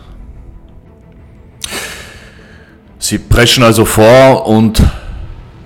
Sie 2.99 3.19
preschen 3.19 3.63
also 3.63 3.85
vor 3.85 4.47
und 4.47 4.81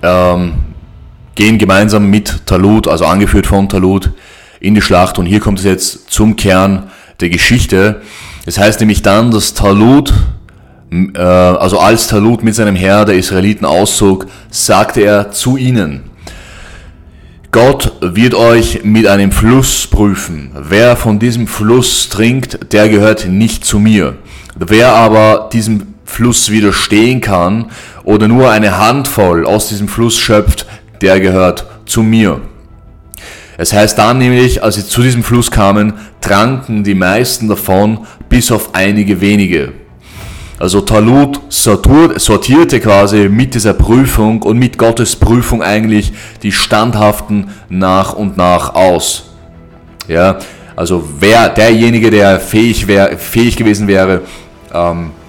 ähm, 0.02 0.52
gehen 1.34 1.58
gemeinsam 1.58 2.08
mit 2.08 2.46
Talut, 2.46 2.86
also 2.86 3.06
angeführt 3.06 3.46
von 3.46 3.68
Talut, 3.68 4.10
in 4.60 4.74
die 4.74 4.82
Schlacht. 4.82 5.18
Und 5.18 5.26
hier 5.26 5.40
kommt 5.40 5.58
es 5.58 5.64
jetzt 5.64 6.10
zum 6.10 6.36
Kern 6.36 6.90
der 7.20 7.30
Geschichte. 7.30 8.02
Es 8.46 8.58
heißt 8.58 8.80
nämlich 8.80 9.02
dann, 9.02 9.30
dass 9.30 9.54
Talut 9.54 10.12
äh, 11.14 11.18
also 11.18 11.78
als 11.78 12.06
Talut 12.06 12.42
mit 12.44 12.54
seinem 12.54 12.76
Herr 12.76 13.04
der 13.04 13.16
Israeliten 13.16 13.64
auszog, 13.64 14.26
sagte 14.50 15.00
er 15.00 15.30
zu 15.30 15.56
ihnen, 15.56 16.02
Gott 17.50 17.92
wird 18.00 18.34
euch 18.34 18.82
mit 18.82 19.06
einem 19.06 19.30
Fluss 19.30 19.86
prüfen. 19.86 20.52
Wer 20.58 20.96
von 20.96 21.18
diesem 21.18 21.46
Fluss 21.46 22.08
trinkt, 22.08 22.72
der 22.72 22.88
gehört 22.88 23.26
nicht 23.26 23.64
zu 23.64 23.78
mir. 23.78 24.14
Wer 24.54 24.94
aber 24.94 25.50
diesem 25.52 25.94
Fluss 26.04 26.50
widerstehen 26.50 27.20
kann 27.20 27.66
oder 28.04 28.28
nur 28.28 28.50
eine 28.50 28.78
Handvoll 28.78 29.44
aus 29.44 29.68
diesem 29.68 29.88
Fluss 29.88 30.18
schöpft, 30.18 30.66
der 31.02 31.20
gehört 31.20 31.66
zu 31.84 32.02
mir. 32.02 32.40
Es 33.58 33.72
heißt 33.72 33.98
dann 33.98 34.18
nämlich, 34.18 34.62
als 34.62 34.76
sie 34.76 34.86
zu 34.86 35.02
diesem 35.02 35.22
Fluss 35.22 35.50
kamen, 35.50 35.92
tranken 36.22 36.84
die 36.84 36.94
meisten 36.94 37.48
davon, 37.48 38.06
bis 38.28 38.50
auf 38.50 38.74
einige 38.74 39.20
wenige. 39.20 39.72
Also 40.62 40.80
Talut 40.80 41.40
sortierte 41.48 42.78
quasi 42.78 43.28
mit 43.28 43.52
dieser 43.52 43.72
Prüfung 43.72 44.42
und 44.42 44.60
mit 44.60 44.78
Gottes 44.78 45.16
Prüfung 45.16 45.60
eigentlich 45.60 46.12
die 46.44 46.52
Standhaften 46.52 47.50
nach 47.68 48.12
und 48.12 48.36
nach 48.36 48.72
aus. 48.76 49.32
Ja, 50.06 50.38
also 50.76 51.02
wer 51.18 51.48
derjenige, 51.48 52.12
der 52.12 52.38
fähig, 52.38 52.86
wär, 52.86 53.18
fähig 53.18 53.56
gewesen 53.56 53.88
wäre, 53.88 54.20
ähm, 54.72 55.10
äh, 55.10 55.21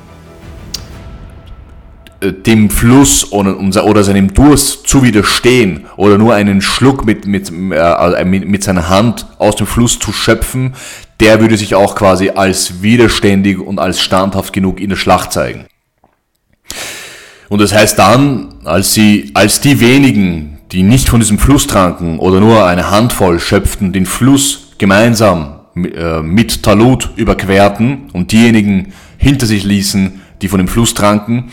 dem 2.31 2.69
Fluss 2.69 3.31
oder, 3.31 4.03
seinem 4.03 4.33
Durst 4.33 4.87
zu 4.87 5.03
widerstehen 5.03 5.85
oder 5.97 6.17
nur 6.17 6.33
einen 6.33 6.61
Schluck 6.61 7.05
mit, 7.05 7.27
mit, 7.27 7.51
äh, 7.51 8.25
mit, 8.25 8.47
mit 8.47 8.63
seiner 8.63 8.89
Hand 8.89 9.25
aus 9.39 9.55
dem 9.55 9.67
Fluss 9.67 9.99
zu 9.99 10.13
schöpfen, 10.13 10.73
der 11.19 11.41
würde 11.41 11.57
sich 11.57 11.75
auch 11.75 11.95
quasi 11.95 12.29
als 12.29 12.81
widerständig 12.81 13.59
und 13.59 13.79
als 13.79 14.01
standhaft 14.01 14.53
genug 14.53 14.79
in 14.79 14.89
der 14.89 14.95
Schlacht 14.95 15.33
zeigen. 15.33 15.65
Und 17.49 17.59
das 17.59 17.73
heißt 17.73 17.99
dann, 17.99 18.55
als 18.63 18.93
sie, 18.93 19.31
als 19.33 19.61
die 19.61 19.79
wenigen, 19.79 20.59
die 20.71 20.83
nicht 20.83 21.09
von 21.09 21.19
diesem 21.19 21.37
Fluss 21.37 21.67
tranken 21.67 22.19
oder 22.19 22.39
nur 22.39 22.65
eine 22.65 22.89
Handvoll 22.89 23.39
schöpften, 23.39 23.93
den 23.93 24.05
Fluss 24.05 24.73
gemeinsam 24.77 25.59
äh, 25.75 26.21
mit 26.21 26.63
Talut 26.63 27.11
überquerten 27.15 28.09
und 28.13 28.31
diejenigen 28.31 28.93
hinter 29.17 29.45
sich 29.45 29.63
ließen, 29.63 30.21
die 30.41 30.47
von 30.47 30.57
dem 30.57 30.67
Fluss 30.67 30.93
tranken, 30.93 31.51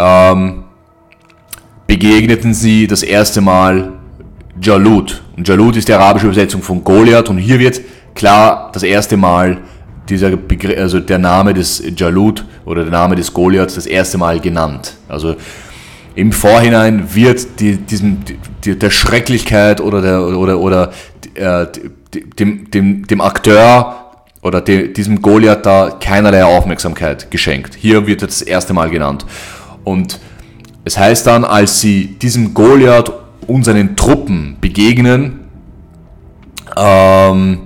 ähm, 0.00 0.64
begegneten 1.86 2.54
sie 2.54 2.86
das 2.86 3.02
erste 3.02 3.40
Mal 3.40 3.92
Jalut. 4.62 5.22
Und 5.36 5.46
Jalut 5.46 5.76
ist 5.76 5.88
die 5.88 5.92
arabische 5.92 6.26
Übersetzung 6.26 6.62
von 6.62 6.82
Goliath 6.82 7.28
und 7.28 7.38
hier 7.38 7.58
wird 7.58 7.80
klar 8.14 8.70
das 8.72 8.82
erste 8.82 9.16
Mal 9.16 9.58
dieser 10.08 10.30
Begriff, 10.36 10.78
also 10.78 11.00
der 11.00 11.18
Name 11.18 11.54
des 11.54 11.82
Jalut 11.96 12.44
oder 12.64 12.82
der 12.82 12.92
Name 12.92 13.14
des 13.14 13.32
Goliath 13.32 13.76
das 13.76 13.86
erste 13.86 14.18
Mal 14.18 14.40
genannt. 14.40 14.94
Also 15.08 15.36
im 16.14 16.32
Vorhinein 16.32 17.14
wird 17.14 17.60
die, 17.60 17.76
diesem, 17.76 18.18
die, 18.64 18.78
der 18.78 18.90
Schrecklichkeit 18.90 19.80
oder, 19.80 20.02
der, 20.02 20.22
oder, 20.22 20.58
oder 20.58 20.92
äh, 21.34 21.66
dem, 22.38 22.70
dem, 22.70 23.06
dem 23.06 23.20
Akteur 23.20 23.96
oder 24.42 24.60
de, 24.60 24.92
diesem 24.92 25.20
Goliath 25.22 25.64
da 25.66 25.96
keinerlei 26.00 26.44
Aufmerksamkeit 26.44 27.30
geschenkt. 27.30 27.74
Hier 27.74 28.06
wird 28.06 28.22
das 28.22 28.42
erste 28.42 28.72
Mal 28.72 28.90
genannt. 28.90 29.24
Und 29.84 30.20
es 30.84 30.98
heißt 30.98 31.26
dann, 31.26 31.44
als 31.44 31.80
sie 31.80 32.16
diesem 32.20 32.54
Goliath 32.54 33.12
und 33.46 33.64
seinen 33.64 33.96
Truppen 33.96 34.56
begegnen, 34.60 35.40
ähm, 36.76 37.58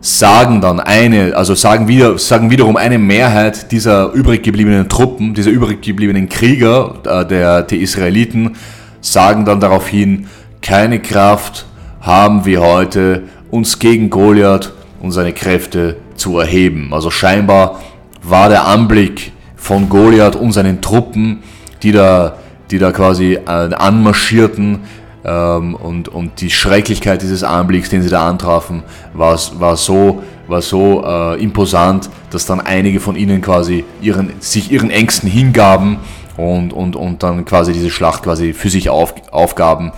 sagen 0.00 0.60
dann 0.60 0.80
eine, 0.80 1.34
also 1.34 1.54
sagen, 1.54 1.88
wieder, 1.88 2.18
sagen 2.18 2.50
wiederum 2.50 2.76
eine 2.76 2.98
Mehrheit 2.98 3.72
dieser 3.72 4.12
übrig 4.12 4.42
gebliebenen 4.42 4.88
Truppen, 4.88 5.32
dieser 5.32 5.50
übrig 5.50 5.80
gebliebenen 5.80 6.28
Krieger 6.28 6.96
äh, 7.04 7.26
der, 7.26 7.62
der 7.62 7.78
Israeliten, 7.78 8.56
sagen 9.00 9.44
dann 9.44 9.60
daraufhin, 9.60 10.26
keine 10.60 11.00
Kraft 11.00 11.66
haben 12.00 12.44
wir 12.44 12.60
heute, 12.60 13.22
uns 13.50 13.78
gegen 13.78 14.10
Goliath 14.10 14.72
und 15.00 15.12
seine 15.12 15.32
Kräfte 15.32 15.96
zu 16.16 16.38
erheben. 16.38 16.92
Also 16.92 17.10
scheinbar 17.10 17.80
war 18.22 18.48
der 18.48 18.66
Anblick 18.66 19.32
von 19.64 19.88
Goliath 19.88 20.36
und 20.36 20.52
seinen 20.52 20.82
Truppen, 20.82 21.42
die 21.82 21.90
da, 21.90 22.36
die 22.70 22.78
da 22.78 22.92
quasi 22.92 23.32
äh, 23.32 23.48
anmarschierten, 23.48 24.80
ähm, 25.24 25.74
und, 25.74 26.08
und 26.08 26.42
die 26.42 26.50
Schrecklichkeit 26.50 27.22
dieses 27.22 27.42
Anblicks, 27.42 27.88
den 27.88 28.02
sie 28.02 28.10
da 28.10 28.28
antrafen, 28.28 28.82
war, 29.14 29.38
war 29.58 29.76
so, 29.78 30.22
war 30.48 30.60
so 30.60 31.02
äh, 31.02 31.42
imposant, 31.42 32.10
dass 32.30 32.44
dann 32.44 32.60
einige 32.60 33.00
von 33.00 33.16
ihnen 33.16 33.40
quasi 33.40 33.84
ihren, 34.02 34.34
sich 34.40 34.70
ihren 34.70 34.90
Ängsten 34.90 35.30
hingaben 35.30 35.96
und, 36.36 36.74
und, 36.74 36.94
und 36.94 37.22
dann 37.22 37.46
quasi 37.46 37.72
diese 37.72 37.88
Schlacht 37.88 38.22
quasi 38.22 38.52
für 38.52 38.68
sich 38.68 38.90
auf, 38.90 39.14
aufgaben 39.30 39.92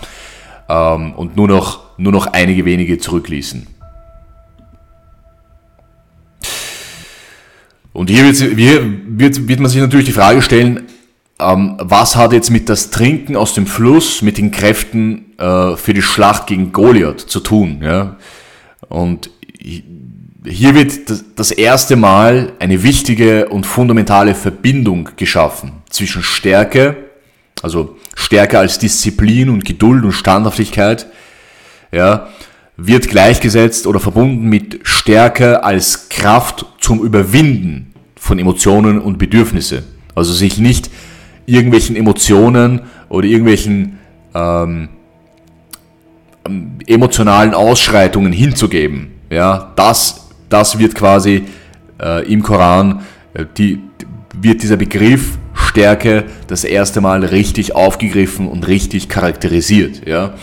ähm, 0.69 1.11
und 1.13 1.35
nur 1.35 1.49
noch, 1.49 1.81
nur 1.97 2.13
noch 2.13 2.27
einige 2.27 2.63
wenige 2.63 2.99
zurückließen. 2.99 3.67
Und 7.97 8.11
hier, 8.11 8.25
wird, 8.25 8.57
wird, 9.07 9.47
wird 9.47 9.59
man 9.59 9.71
sich 9.71 9.81
natürlich 9.81 10.05
die 10.05 10.11
Frage 10.11 10.43
stellen, 10.43 10.83
ähm, 11.39 11.77
was 11.79 12.15
hat 12.15 12.31
jetzt 12.31 12.51
mit 12.51 12.69
das 12.69 12.91
Trinken 12.91 13.35
aus 13.35 13.55
dem 13.55 13.65
Fluss, 13.65 14.21
mit 14.21 14.37
den 14.37 14.51
Kräften 14.51 15.35
äh, 15.39 15.75
für 15.75 15.95
die 15.95 16.03
Schlacht 16.03 16.45
gegen 16.45 16.71
Goliath 16.71 17.19
zu 17.19 17.39
tun? 17.39 17.79
Ja? 17.81 18.17
Und 18.87 19.31
hier 20.45 20.75
wird 20.75 21.09
das 21.37 21.49
erste 21.49 21.95
Mal 21.95 22.53
eine 22.59 22.83
wichtige 22.83 23.49
und 23.49 23.65
fundamentale 23.65 24.35
Verbindung 24.35 25.09
geschaffen 25.15 25.71
zwischen 25.89 26.21
Stärke, 26.21 26.97
also 27.63 27.97
Stärke 28.13 28.59
als 28.59 28.77
Disziplin 28.77 29.49
und 29.49 29.65
Geduld 29.65 30.05
und 30.05 30.11
Standhaftigkeit, 30.11 31.07
ja, 31.91 32.27
wird 32.77 33.09
gleichgesetzt 33.09 33.87
oder 33.87 33.99
verbunden 33.99 34.47
mit 34.47 34.81
Stärke 34.83 35.63
als 35.63 36.09
Kraft 36.09 36.67
zum 36.79 37.03
Überwinden 37.03 37.86
von 38.27 38.39
Emotionen 38.39 38.99
und 38.99 39.17
Bedürfnisse. 39.17 39.83
Also 40.13 40.33
sich 40.33 40.57
nicht 40.57 40.91
irgendwelchen 41.45 41.95
Emotionen 41.95 42.81
oder 43.09 43.25
irgendwelchen 43.25 43.99
ähm, 44.35 44.89
emotionalen 46.85 47.53
Ausschreitungen 47.53 48.33
hinzugeben. 48.33 49.11
Ja, 49.29 49.71
das, 49.75 50.29
das 50.49 50.77
wird 50.77 50.93
quasi 50.93 51.45
äh, 52.01 52.31
im 52.31 52.43
Koran, 52.43 53.01
äh, 53.33 53.45
die, 53.57 53.79
wird 54.39 54.61
dieser 54.61 54.77
Begriff 54.77 55.37
Stärke 55.53 56.25
das 56.47 56.63
erste 56.63 57.01
Mal 57.01 57.23
richtig 57.25 57.75
aufgegriffen 57.75 58.47
und 58.47 58.67
richtig 58.67 59.09
charakterisiert. 59.09 60.07
Ja. 60.07 60.33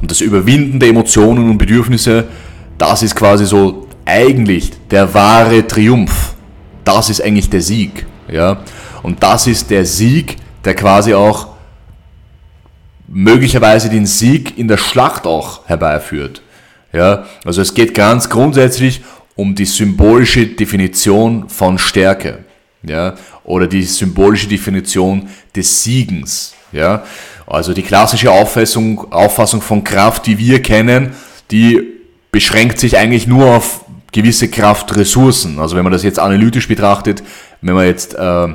Und 0.00 0.10
das 0.10 0.20
Überwinden 0.20 0.78
der 0.78 0.90
Emotionen 0.90 1.50
und 1.50 1.58
Bedürfnisse, 1.58 2.24
das 2.78 3.02
ist 3.02 3.14
quasi 3.14 3.46
so 3.46 3.88
eigentlich 4.04 4.70
der 4.90 5.12
wahre 5.12 5.66
Triumph. 5.66 6.35
Das 6.86 7.10
ist 7.10 7.20
eigentlich 7.20 7.50
der 7.50 7.60
Sieg. 7.60 8.06
Ja. 8.30 8.62
Und 9.02 9.22
das 9.22 9.46
ist 9.46 9.70
der 9.70 9.84
Sieg, 9.84 10.36
der 10.64 10.74
quasi 10.74 11.12
auch 11.12 11.48
möglicherweise 13.08 13.90
den 13.90 14.06
Sieg 14.06 14.56
in 14.56 14.68
der 14.68 14.76
Schlacht 14.76 15.26
auch 15.26 15.68
herbeiführt. 15.68 16.42
Ja, 16.92 17.26
also 17.44 17.60
es 17.60 17.74
geht 17.74 17.92
ganz 17.94 18.30
grundsätzlich 18.30 19.02
um 19.34 19.54
die 19.54 19.64
symbolische 19.64 20.46
Definition 20.46 21.48
von 21.48 21.78
Stärke, 21.78 22.44
ja, 22.82 23.14
oder 23.44 23.66
die 23.66 23.82
symbolische 23.82 24.48
Definition 24.48 25.28
des 25.54 25.82
Siegens, 25.82 26.54
ja. 26.72 27.04
Also 27.46 27.74
die 27.74 27.82
klassische 27.82 28.30
Auffassung, 28.30 29.12
Auffassung 29.12 29.60
von 29.60 29.84
Kraft, 29.84 30.26
die 30.26 30.38
wir 30.38 30.62
kennen, 30.62 31.14
die 31.50 31.80
beschränkt 32.32 32.78
sich 32.78 32.96
eigentlich 32.98 33.26
nur 33.26 33.56
auf 33.56 33.84
gewisse 34.16 34.48
Kraftressourcen. 34.48 35.58
Also 35.58 35.76
wenn 35.76 35.84
man 35.84 35.92
das 35.92 36.02
jetzt 36.02 36.18
analytisch 36.18 36.68
betrachtet, 36.68 37.22
wenn 37.60 37.74
man 37.74 37.84
jetzt 37.84 38.14
äh, 38.14 38.48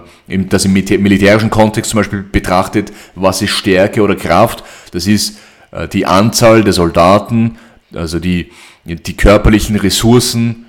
das 0.50 0.65
im 0.65 0.74
militärischen 0.74 1.52
Kontext 1.52 1.91
zum 1.91 2.00
Beispiel 2.00 2.24
betrachtet, 2.24 2.91
was 3.13 3.43
ist 3.43 3.52
Stärke 3.52 4.02
oder 4.02 4.15
Kraft, 4.15 4.63
das 4.91 5.06
ist 5.06 5.38
äh, 5.71 5.88
die 5.88 6.08
Anzahl 6.08 6.63
der 6.63 6.74
Soldaten, 6.74 7.60
also 7.93 8.19
die, 8.19 8.50
die 8.86 9.15
körperlichen 9.15 9.76
Ressourcen, 9.76 10.65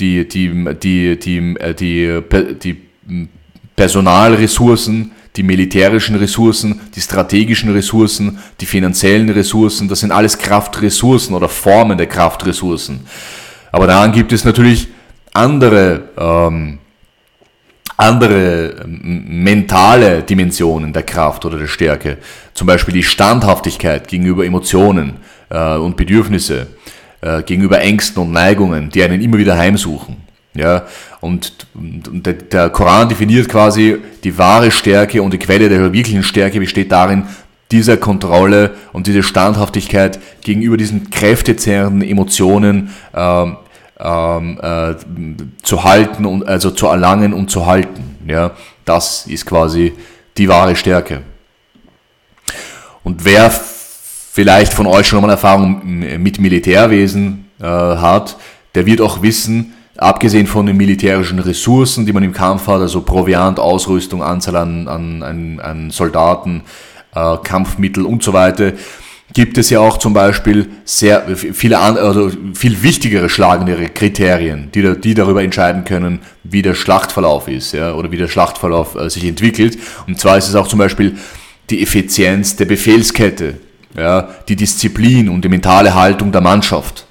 die, 0.00 0.26
die, 0.26 0.50
die, 0.74 1.16
die, 1.20 1.56
äh, 1.60 1.74
die, 1.74 2.20
die, 2.60 2.76
die 3.04 3.28
Personalressourcen, 3.76 5.12
die 5.36 5.44
militärischen 5.44 6.16
Ressourcen, 6.16 6.80
die 6.96 7.00
strategischen 7.00 7.72
Ressourcen, 7.72 8.38
die 8.60 8.66
finanziellen 8.66 9.30
Ressourcen, 9.30 9.86
das 9.88 10.00
sind 10.00 10.10
alles 10.10 10.36
Kraftressourcen 10.36 11.36
oder 11.36 11.48
Formen 11.48 11.96
der 11.96 12.08
Kraftressourcen. 12.08 13.06
Aber 13.72 13.86
daran 13.86 14.12
gibt 14.12 14.32
es 14.32 14.44
natürlich 14.44 14.88
andere 15.32 16.10
ähm, 16.16 16.78
andere 18.02 18.82
ähm, 18.84 19.42
mentale 19.44 20.22
Dimensionen 20.22 20.92
der 20.92 21.02
Kraft 21.02 21.44
oder 21.44 21.58
der 21.58 21.66
Stärke, 21.66 22.18
zum 22.54 22.66
Beispiel 22.66 22.94
die 22.94 23.02
Standhaftigkeit 23.02 24.08
gegenüber 24.08 24.44
Emotionen 24.44 25.18
äh, 25.50 25.76
und 25.76 25.96
Bedürfnisse, 25.96 26.66
äh, 27.20 27.42
gegenüber 27.42 27.80
Ängsten 27.80 28.22
und 28.22 28.32
Neigungen, 28.32 28.90
die 28.90 29.02
einen 29.02 29.20
immer 29.20 29.38
wieder 29.38 29.56
heimsuchen. 29.56 30.16
Ja, 30.54 30.84
und, 31.22 31.66
der 31.74 32.68
Koran 32.68 33.08
definiert 33.08 33.48
quasi 33.48 33.96
die 34.22 34.36
wahre 34.36 34.70
Stärke 34.70 35.22
und 35.22 35.32
die 35.32 35.38
Quelle 35.38 35.70
der 35.70 35.80
wirklichen 35.94 36.22
Stärke 36.22 36.60
besteht 36.60 36.92
darin, 36.92 37.24
dieser 37.72 37.96
Kontrolle 37.96 38.74
und 38.92 39.06
diese 39.06 39.22
Standhaftigkeit 39.22 40.20
gegenüber 40.42 40.76
diesen 40.76 41.10
kräftezerrenden 41.10 42.08
Emotionen 42.08 42.90
ähm, 43.14 43.56
ähm, 43.98 44.58
äh, 44.62 44.94
zu 45.62 45.84
halten 45.84 46.26
und 46.26 46.46
also 46.46 46.70
zu 46.70 46.86
erlangen 46.86 47.32
und 47.32 47.50
zu 47.50 47.66
halten. 47.66 48.16
Ja, 48.26 48.52
das 48.84 49.26
ist 49.26 49.46
quasi 49.46 49.92
die 50.36 50.48
wahre 50.48 50.76
Stärke. 50.76 51.22
Und 53.02 53.24
wer 53.24 53.50
vielleicht 53.50 54.72
von 54.72 54.86
euch 54.86 55.06
schon 55.06 55.22
mal 55.22 55.30
Erfahrung 55.30 55.80
mit 55.84 56.38
Militärwesen 56.38 57.50
äh, 57.60 57.64
hat, 57.64 58.36
der 58.74 58.86
wird 58.86 59.00
auch 59.00 59.22
wissen, 59.22 59.74
abgesehen 59.96 60.46
von 60.46 60.66
den 60.66 60.76
militärischen 60.76 61.38
Ressourcen, 61.38 62.06
die 62.06 62.12
man 62.12 62.22
im 62.22 62.32
Kampf 62.32 62.66
hat, 62.66 62.80
also 62.80 63.02
Proviant, 63.02 63.58
Ausrüstung, 63.58 64.22
Anzahl 64.22 64.56
an, 64.56 64.88
an, 64.88 65.22
an, 65.22 65.60
an 65.60 65.90
Soldaten, 65.90 66.62
äh, 67.14 67.36
Kampfmittel 67.42 68.04
und 68.04 68.22
so 68.22 68.32
weiter, 68.32 68.72
gibt 69.32 69.56
es 69.58 69.70
ja 69.70 69.80
auch 69.80 69.98
zum 69.98 70.12
Beispiel 70.12 70.68
sehr 70.84 71.36
viele 71.36 71.78
also 71.78 72.30
viel 72.54 72.82
wichtigere 72.82 73.28
schlagendere 73.28 73.88
Kriterien, 73.88 74.70
die, 74.74 75.00
die 75.00 75.14
darüber 75.14 75.42
entscheiden 75.42 75.84
können, 75.84 76.20
wie 76.44 76.62
der 76.62 76.74
Schlachtverlauf 76.74 77.48
ist, 77.48 77.72
ja, 77.72 77.94
oder 77.94 78.10
wie 78.10 78.16
der 78.16 78.28
Schlachtverlauf 78.28 78.94
äh, 78.94 79.08
sich 79.08 79.24
entwickelt. 79.24 79.78
Und 80.06 80.20
zwar 80.20 80.36
ist 80.36 80.48
es 80.48 80.54
auch 80.54 80.68
zum 80.68 80.78
Beispiel 80.78 81.16
die 81.70 81.82
Effizienz 81.82 82.56
der 82.56 82.66
Befehlskette, 82.66 83.54
ja, 83.96 84.28
die 84.48 84.56
Disziplin 84.56 85.28
und 85.28 85.44
die 85.44 85.48
mentale 85.48 85.94
Haltung 85.94 86.32
der 86.32 86.40
Mannschaft. 86.40 87.06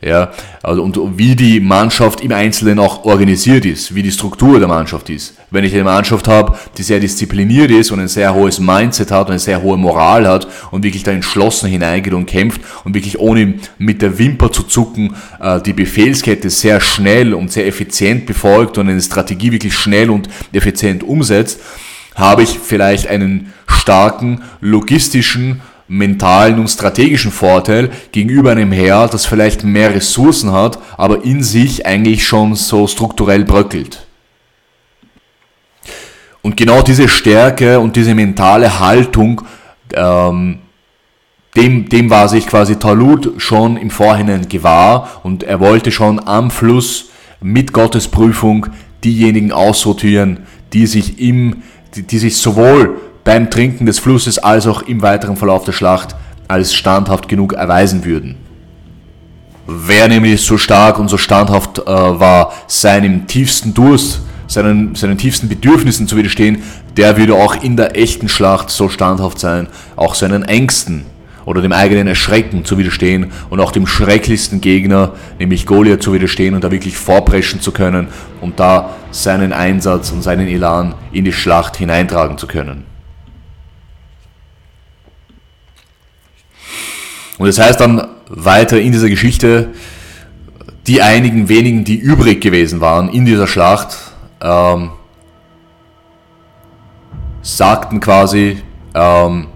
Ja, 0.00 0.30
also 0.62 0.84
und 0.84 1.18
wie 1.18 1.34
die 1.34 1.58
Mannschaft 1.58 2.20
im 2.20 2.30
Einzelnen 2.30 2.78
auch 2.78 3.04
organisiert 3.04 3.66
ist, 3.66 3.96
wie 3.96 4.04
die 4.04 4.12
Struktur 4.12 4.60
der 4.60 4.68
Mannschaft 4.68 5.10
ist. 5.10 5.34
Wenn 5.50 5.64
ich 5.64 5.74
eine 5.74 5.82
Mannschaft 5.82 6.28
habe, 6.28 6.56
die 6.76 6.84
sehr 6.84 7.00
diszipliniert 7.00 7.72
ist 7.72 7.90
und 7.90 7.98
ein 7.98 8.06
sehr 8.06 8.32
hohes 8.32 8.60
Mindset 8.60 9.10
hat 9.10 9.26
und 9.26 9.32
eine 9.32 9.40
sehr 9.40 9.60
hohe 9.60 9.76
Moral 9.76 10.28
hat 10.28 10.46
und 10.70 10.84
wirklich 10.84 11.02
da 11.02 11.10
entschlossen 11.10 11.68
hineingeht 11.68 12.14
und 12.14 12.26
kämpft 12.26 12.60
und 12.84 12.94
wirklich 12.94 13.18
ohne 13.18 13.54
mit 13.78 14.00
der 14.00 14.16
Wimper 14.20 14.52
zu 14.52 14.62
zucken 14.62 15.16
äh, 15.40 15.60
die 15.60 15.72
Befehlskette 15.72 16.48
sehr 16.48 16.80
schnell 16.80 17.34
und 17.34 17.50
sehr 17.50 17.66
effizient 17.66 18.24
befolgt 18.24 18.78
und 18.78 18.88
eine 18.88 19.02
Strategie 19.02 19.50
wirklich 19.50 19.74
schnell 19.74 20.10
und 20.10 20.28
effizient 20.52 21.02
umsetzt, 21.02 21.58
habe 22.14 22.44
ich 22.44 22.50
vielleicht 22.50 23.08
einen 23.08 23.52
starken 23.66 24.42
logistischen 24.60 25.60
mentalen 25.88 26.58
und 26.58 26.68
strategischen 26.68 27.32
Vorteil 27.32 27.90
gegenüber 28.12 28.52
einem 28.52 28.72
Heer, 28.72 29.08
das 29.10 29.26
vielleicht 29.26 29.64
mehr 29.64 29.94
Ressourcen 29.94 30.52
hat, 30.52 30.78
aber 30.96 31.24
in 31.24 31.42
sich 31.42 31.86
eigentlich 31.86 32.26
schon 32.26 32.54
so 32.54 32.86
strukturell 32.86 33.44
bröckelt. 33.44 34.06
Und 36.42 36.56
genau 36.56 36.82
diese 36.82 37.08
Stärke 37.08 37.80
und 37.80 37.96
diese 37.96 38.14
mentale 38.14 38.78
Haltung, 38.78 39.42
ähm, 39.94 40.60
dem, 41.56 41.88
dem 41.88 42.10
war 42.10 42.28
sich 42.28 42.46
quasi 42.46 42.76
Talut 42.76 43.32
schon 43.38 43.76
im 43.76 43.90
Vorhinein 43.90 44.48
gewahr 44.48 45.20
und 45.24 45.42
er 45.42 45.58
wollte 45.60 45.90
schon 45.90 46.20
am 46.26 46.50
Fluss 46.50 47.10
mit 47.40 47.72
Gottes 47.72 48.08
Prüfung 48.08 48.66
diejenigen 49.02 49.52
aussortieren, 49.52 50.46
die 50.72 50.86
sich 50.86 51.18
im, 51.20 51.62
die, 51.94 52.02
die 52.02 52.18
sich 52.18 52.36
sowohl 52.36 53.00
beim 53.28 53.50
Trinken 53.50 53.84
des 53.84 53.98
Flusses 53.98 54.38
als 54.38 54.66
auch 54.66 54.80
im 54.80 55.02
weiteren 55.02 55.36
Verlauf 55.36 55.62
der 55.64 55.72
Schlacht 55.72 56.16
als 56.48 56.72
standhaft 56.72 57.28
genug 57.28 57.52
erweisen 57.52 58.06
würden. 58.06 58.36
Wer 59.66 60.08
nämlich 60.08 60.40
so 60.40 60.56
stark 60.56 60.98
und 60.98 61.08
so 61.08 61.18
standhaft 61.18 61.78
äh, 61.80 61.84
war, 61.84 62.54
seinem 62.68 63.26
tiefsten 63.26 63.74
Durst, 63.74 64.22
seinen, 64.46 64.94
seinen 64.94 65.18
tiefsten 65.18 65.46
Bedürfnissen 65.46 66.08
zu 66.08 66.16
widerstehen, 66.16 66.62
der 66.96 67.18
würde 67.18 67.34
auch 67.34 67.62
in 67.62 67.76
der 67.76 67.98
echten 67.98 68.30
Schlacht 68.30 68.70
so 68.70 68.88
standhaft 68.88 69.38
sein, 69.38 69.66
auch 69.94 70.14
seinen 70.14 70.44
Ängsten 70.44 71.04
oder 71.44 71.60
dem 71.60 71.72
eigenen 71.72 72.06
Erschrecken 72.06 72.64
zu 72.64 72.78
widerstehen 72.78 73.30
und 73.50 73.60
auch 73.60 73.72
dem 73.72 73.86
schrecklichsten 73.86 74.62
Gegner, 74.62 75.12
nämlich 75.38 75.66
Goliath, 75.66 76.02
zu 76.02 76.14
widerstehen 76.14 76.54
und 76.54 76.64
da 76.64 76.70
wirklich 76.70 76.96
vorpreschen 76.96 77.60
zu 77.60 77.72
können 77.72 78.08
und 78.40 78.58
da 78.58 78.96
seinen 79.10 79.52
Einsatz 79.52 80.12
und 80.12 80.22
seinen 80.22 80.48
Elan 80.48 80.94
in 81.12 81.26
die 81.26 81.32
Schlacht 81.34 81.76
hineintragen 81.76 82.38
zu 82.38 82.46
können. 82.46 82.88
Und 87.38 87.46
das 87.46 87.58
heißt 87.58 87.80
dann 87.80 88.06
weiter 88.28 88.80
in 88.80 88.92
dieser 88.92 89.08
Geschichte, 89.08 89.70
die 90.86 91.02
einigen 91.02 91.48
wenigen, 91.48 91.84
die 91.84 91.96
übrig 91.96 92.40
gewesen 92.40 92.80
waren 92.80 93.08
in 93.08 93.24
dieser 93.24 93.46
Schlacht, 93.46 93.96
ähm, 94.40 94.90
sagten 97.42 98.00
quasi, 98.00 98.58
ähm, 98.94 99.46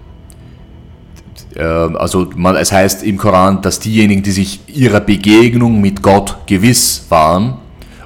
äh, 1.55 1.63
also 1.63 2.29
man, 2.35 2.55
es 2.55 2.71
heißt 2.71 3.03
im 3.03 3.17
Koran, 3.17 3.61
dass 3.61 3.79
diejenigen, 3.79 4.23
die 4.23 4.31
sich 4.31 4.61
ihrer 4.67 4.99
Begegnung 4.99 5.81
mit 5.81 6.01
Gott 6.01 6.37
gewiss 6.45 7.05
waren 7.09 7.57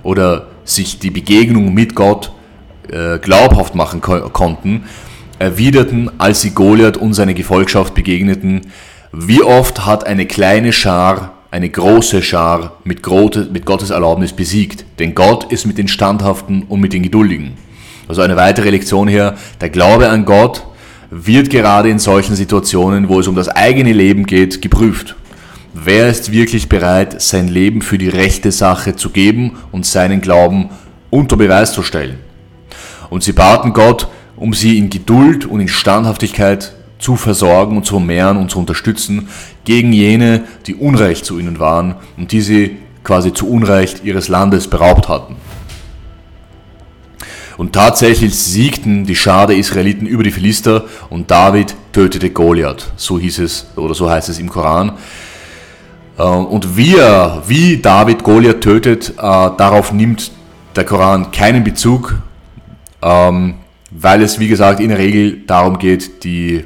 oder 0.03 0.47
sich 0.63 0.99
die 0.99 1.11
Begegnung 1.11 1.73
mit 1.73 1.95
Gott 1.95 2.31
äh, 2.89 3.19
glaubhaft 3.19 3.75
machen 3.75 4.01
ko 4.01 4.29
konnten, 4.29 4.83
erwiderten, 5.39 6.09
als 6.17 6.41
sie 6.41 6.51
Goliath 6.51 6.97
und 6.97 7.13
seine 7.13 7.33
Gefolgschaft 7.33 7.93
begegneten, 7.93 8.61
wie 9.11 9.41
oft 9.41 9.85
hat 9.85 10.05
eine 10.05 10.25
kleine 10.25 10.73
Schar 10.73 11.33
eine 11.49 11.69
große 11.69 12.21
Schar 12.21 12.77
mit, 12.83 13.01
Gottes 13.01 13.89
Erlaubnis 13.89 14.33
besiegt? 14.33 14.85
Denn 14.99 15.15
Gott 15.15 15.51
ist 15.51 15.65
mit 15.65 15.77
den 15.77 15.87
Standhaften 15.87 16.63
und 16.63 16.81
mit 16.81 16.93
den 16.93 17.03
Geduldigen. 17.03 17.53
Also 18.07 18.21
eine 18.21 18.35
weitere 18.35 18.69
Lektion 18.69 19.07
hier, 19.07 19.35
der 19.61 19.69
Glaube 19.69 20.09
an 20.09 20.25
Gott 20.25 20.65
wird 21.09 21.49
gerade 21.49 21.89
in 21.89 21.99
solchen 21.99 22.35
Situationen, 22.35 23.07
wo 23.07 23.19
es 23.19 23.27
um 23.27 23.35
das 23.35 23.49
eigene 23.49 23.93
Leben 23.93 24.25
geht, 24.25 24.61
geprüft. 24.61 25.15
Wer 25.73 26.09
ist 26.09 26.31
wirklich 26.31 26.69
bereit, 26.69 27.21
sein 27.21 27.47
Leben 27.47 27.81
für 27.81 27.97
die 27.97 28.09
rechte 28.09 28.51
Sache 28.51 28.95
zu 28.95 29.09
geben 29.09 29.57
und 29.71 29.85
seinen 29.85 30.21
Glauben 30.21 30.69
unter 31.09 31.37
Beweis 31.37 31.71
zu 31.71 31.83
stellen? 31.83 32.17
Und 33.09 33.23
sie 33.23 33.33
baten 33.33 33.73
Gott, 33.73 34.07
um 34.35 34.53
sie 34.53 34.77
in 34.77 34.89
Geduld 34.89 35.45
und 35.45 35.59
in 35.59 35.67
Standhaftigkeit 35.67 36.73
zu 36.99 37.15
versorgen 37.15 37.77
und 37.77 37.85
zu 37.85 37.99
mehren 37.99 38.37
und 38.37 38.51
zu 38.51 38.59
unterstützen 38.59 39.27
gegen 39.63 39.93
jene, 39.93 40.43
die 40.65 40.75
Unrecht 40.75 41.25
zu 41.25 41.39
ihnen 41.39 41.59
waren 41.59 41.95
und 42.17 42.31
die 42.31 42.41
sie 42.41 42.77
quasi 43.03 43.33
zu 43.33 43.49
Unrecht 43.49 44.03
ihres 44.03 44.27
Landes 44.27 44.67
beraubt 44.67 45.07
hatten. 45.07 45.35
Und 47.57 47.73
tatsächlich 47.73 48.35
siegten 48.35 49.05
die 49.05 49.15
Schar 49.15 49.47
der 49.47 49.57
Israeliten 49.57 50.05
über 50.05 50.23
die 50.23 50.31
Philister 50.31 50.85
und 51.09 51.31
David 51.31 51.75
tötete 51.91 52.29
Goliath. 52.29 52.91
So 52.97 53.17
hieß 53.17 53.39
es 53.39 53.67
oder 53.75 53.95
so 53.95 54.09
heißt 54.09 54.29
es 54.29 54.37
im 54.37 54.47
Koran. 54.47 54.93
Ähm, 56.19 56.45
und 56.45 56.77
wie, 56.77 56.95
wie 57.47 57.77
David 57.77 58.23
Goliath 58.23 58.61
tötet, 58.61 59.09
äh, 59.09 59.21
darauf 59.21 59.91
nimmt 59.91 60.31
der 60.75 60.85
Koran 60.85 61.31
keinen 61.31 61.63
Bezug, 61.63 62.15
ähm, 63.01 63.55
weil 63.89 64.21
es 64.21 64.39
wie 64.39 64.47
gesagt 64.47 64.79
in 64.79 64.89
der 64.89 64.99
Regel 64.99 65.41
darum 65.47 65.79
geht, 65.79 66.23
die 66.23 66.63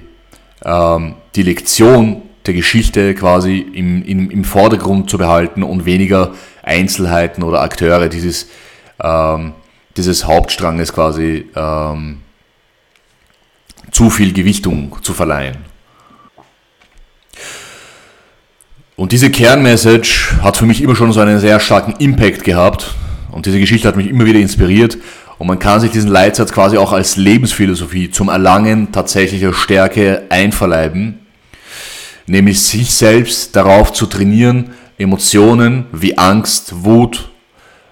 ähm, 0.63 1.15
die 1.35 1.43
Lektion 1.43 2.23
der 2.45 2.53
Geschichte 2.53 3.13
quasi 3.13 3.57
im, 3.57 4.03
im, 4.03 4.31
im 4.31 4.43
Vordergrund 4.43 5.09
zu 5.09 5.17
behalten 5.17 5.63
und 5.63 5.85
weniger 5.85 6.33
Einzelheiten 6.63 7.43
oder 7.43 7.61
Akteure 7.61 8.09
dieses, 8.09 8.47
ähm, 9.01 9.53
dieses 9.97 10.25
Hauptstranges 10.25 10.93
quasi 10.93 11.47
ähm, 11.55 12.21
zu 13.91 14.09
viel 14.09 14.33
Gewichtung 14.33 14.97
zu 15.01 15.13
verleihen. 15.13 15.57
Und 18.95 19.11
diese 19.11 19.31
Kernmessage 19.31 20.37
hat 20.41 20.57
für 20.57 20.65
mich 20.65 20.81
immer 20.81 20.95
schon 20.95 21.11
so 21.11 21.21
einen 21.21 21.39
sehr 21.39 21.59
starken 21.59 21.95
Impact 21.97 22.43
gehabt 22.43 22.93
und 23.31 23.45
diese 23.45 23.59
Geschichte 23.59 23.87
hat 23.87 23.95
mich 23.95 24.07
immer 24.07 24.25
wieder 24.25 24.39
inspiriert 24.39 24.97
und 25.41 25.47
man 25.47 25.57
kann 25.57 25.79
sich 25.79 25.89
diesen 25.89 26.11
Leitsatz 26.11 26.51
quasi 26.51 26.77
auch 26.77 26.93
als 26.93 27.15
Lebensphilosophie 27.15 28.11
zum 28.11 28.29
Erlangen 28.29 28.91
tatsächlicher 28.91 29.53
Stärke 29.53 30.21
einverleiben, 30.29 31.17
nämlich 32.27 32.61
sich 32.61 32.93
selbst 32.93 33.55
darauf 33.55 33.91
zu 33.91 34.05
trainieren, 34.05 34.75
Emotionen 34.99 35.85
wie 35.93 36.15
Angst, 36.15 36.83
Wut 36.85 37.31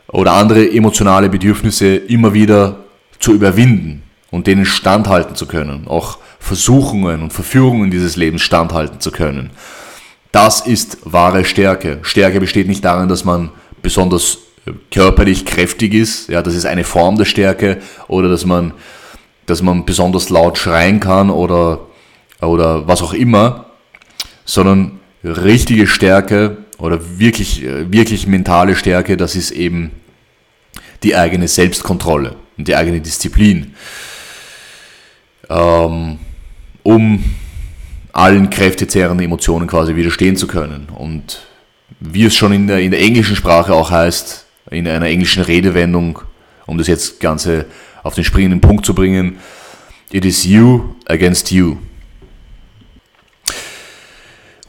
oder 0.10 0.34
andere 0.34 0.72
emotionale 0.72 1.28
Bedürfnisse 1.28 1.96
immer 1.96 2.36
wieder 2.36 2.84
zu 3.20 3.34
überwinden 3.34 4.04
und 4.30 4.46
denen 4.46 4.64
standhalten 4.66 5.36
zu 5.36 5.48
können, 5.48 5.88
auch 5.88 6.20
Versuchungen 6.38 7.24
und 7.24 7.34
Verführungen 7.34 7.90
dieses 7.90 8.16
Lebens 8.16 8.44
standhalten 8.44 9.00
zu 9.00 9.10
können. 9.10 9.50
Das 10.32 10.62
ist 10.62 11.00
wahre 11.04 11.44
Stärke. 11.46 11.98
Stärke 12.04 12.42
besteht 12.42 12.68
nicht 12.68 12.86
darin, 12.86 13.10
dass 13.10 13.26
man 13.26 13.50
besonders 13.82 14.38
körperlich 14.92 15.46
kräftig 15.46 15.94
ist, 15.94 16.30
ja, 16.30 16.42
das 16.42 16.56
ist 16.56 16.66
eine 16.66 16.84
Form 16.84 17.18
der 17.18 17.26
Stärke, 17.26 17.78
oder 18.08 18.30
dass 18.30 18.46
man, 18.46 18.74
dass 19.46 19.62
man 19.62 19.86
besonders 19.86 20.30
laut 20.30 20.58
schreien 20.58 21.00
kann 21.00 21.30
oder, 21.30 21.88
oder 22.42 22.88
was 22.88 23.02
auch 23.02 23.14
immer, 23.14 23.66
sondern 24.46 25.00
richtige 25.24 25.88
Stärke 25.88 26.58
oder 26.78 27.20
wirklich, 27.20 27.64
wirklich 27.64 28.28
mentale 28.28 28.76
Stärke, 28.76 29.18
das 29.18 29.36
ist 29.36 29.52
eben 29.52 29.92
die 31.04 31.16
eigene 31.16 31.48
Selbstkontrolle 31.48 32.36
und 32.58 32.68
die 32.68 32.76
eigene 32.76 33.00
Disziplin, 33.02 33.76
ähm, 35.50 36.20
um 36.84 37.24
allen 38.12 38.50
kräftezehrenden 38.50 39.26
Emotionen 39.26 39.68
quasi 39.68 39.96
widerstehen 39.96 40.36
zu 40.36 40.48
können. 40.48 40.88
Und 40.90 41.42
wie 42.00 42.26
es 42.26 42.36
schon 42.36 42.54
in 42.54 42.68
der, 42.68 42.80
in 42.80 42.92
der 42.92 43.02
englischen 43.02 43.36
Sprache 43.36 43.74
auch 43.74 43.92
heißt, 43.92 44.46
in 44.72 44.88
einer 44.88 45.08
englischen 45.08 45.44
Redewendung, 45.44 46.20
um 46.66 46.78
das 46.78 46.88
jetzt 46.88 47.20
Ganze 47.20 47.66
auf 48.04 48.16
den 48.16 48.24
springenden 48.24 48.62
Punkt 48.62 48.86
zu 48.86 48.94
bringen. 48.94 49.38
It 50.12 50.26
is 50.26 50.46
you 50.46 50.96
against 51.08 51.52
you. 51.52 51.78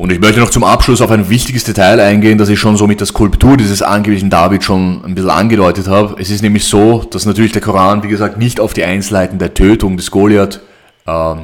Und 0.01 0.11
ich 0.11 0.19
möchte 0.19 0.41
noch 0.41 0.49
zum 0.49 0.65
Abschluss 0.65 1.03
auf 1.03 1.11
ein 1.11 1.29
wichtiges 1.29 1.65
Detail 1.65 2.01
eingehen, 2.01 2.39
das 2.39 2.49
ich 2.49 2.59
schon 2.59 2.75
so 2.79 2.87
mit 2.87 3.01
der 3.01 3.07
Skulptur 3.07 3.59
dieses 3.59 3.83
angeblichen 3.83 4.31
David 4.31 4.65
schon 4.65 5.05
ein 5.05 5.15
bisschen 5.15 5.29
angedeutet 5.29 5.89
habe. 5.89 6.17
Es 6.19 6.31
ist 6.31 6.41
nämlich 6.41 6.65
so, 6.65 7.05
dass 7.11 7.27
natürlich 7.27 7.53
der 7.53 7.61
Koran, 7.61 8.03
wie 8.03 8.09
gesagt, 8.09 8.39
nicht 8.39 8.61
auf 8.61 8.73
die 8.73 8.83
Einzelheiten 8.83 9.39
der 9.39 9.53
Tötung 9.53 9.99
des 9.99 10.11
Goliath 10.11 10.61
äh, 11.07 11.35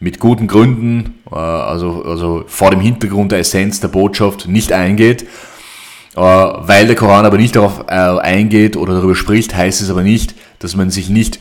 mit 0.00 0.18
guten 0.18 0.46
Gründen, 0.46 1.18
äh, 1.30 1.34
also, 1.34 2.04
also 2.06 2.44
vor 2.46 2.70
dem 2.70 2.80
Hintergrund 2.80 3.32
der 3.32 3.40
Essenz 3.40 3.80
der 3.80 3.88
Botschaft 3.88 4.48
nicht 4.48 4.72
eingeht. 4.72 5.26
Äh, 6.16 6.20
weil 6.20 6.86
der 6.86 6.96
Koran 6.96 7.26
aber 7.26 7.36
nicht 7.36 7.56
darauf 7.56 7.84
äh, 7.88 7.92
eingeht 7.92 8.76
oder 8.76 8.94
darüber 8.94 9.14
spricht, 9.14 9.54
heißt 9.54 9.82
es 9.82 9.90
aber 9.90 10.02
nicht, 10.02 10.34
dass 10.58 10.74
man 10.74 10.90
sich 10.90 11.08
nicht 11.08 11.38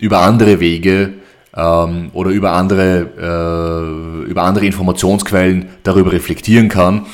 über 0.00 0.20
andere 0.20 0.60
Wege 0.60 1.14
ähm, 1.54 2.10
oder 2.12 2.30
über 2.30 2.52
andere, 2.52 4.24
über 4.28 4.42
andere 4.42 4.64
Informationsquellen 4.64 5.66
darüber 5.82 6.12
reflektieren 6.12 6.68
kann. 6.68 7.06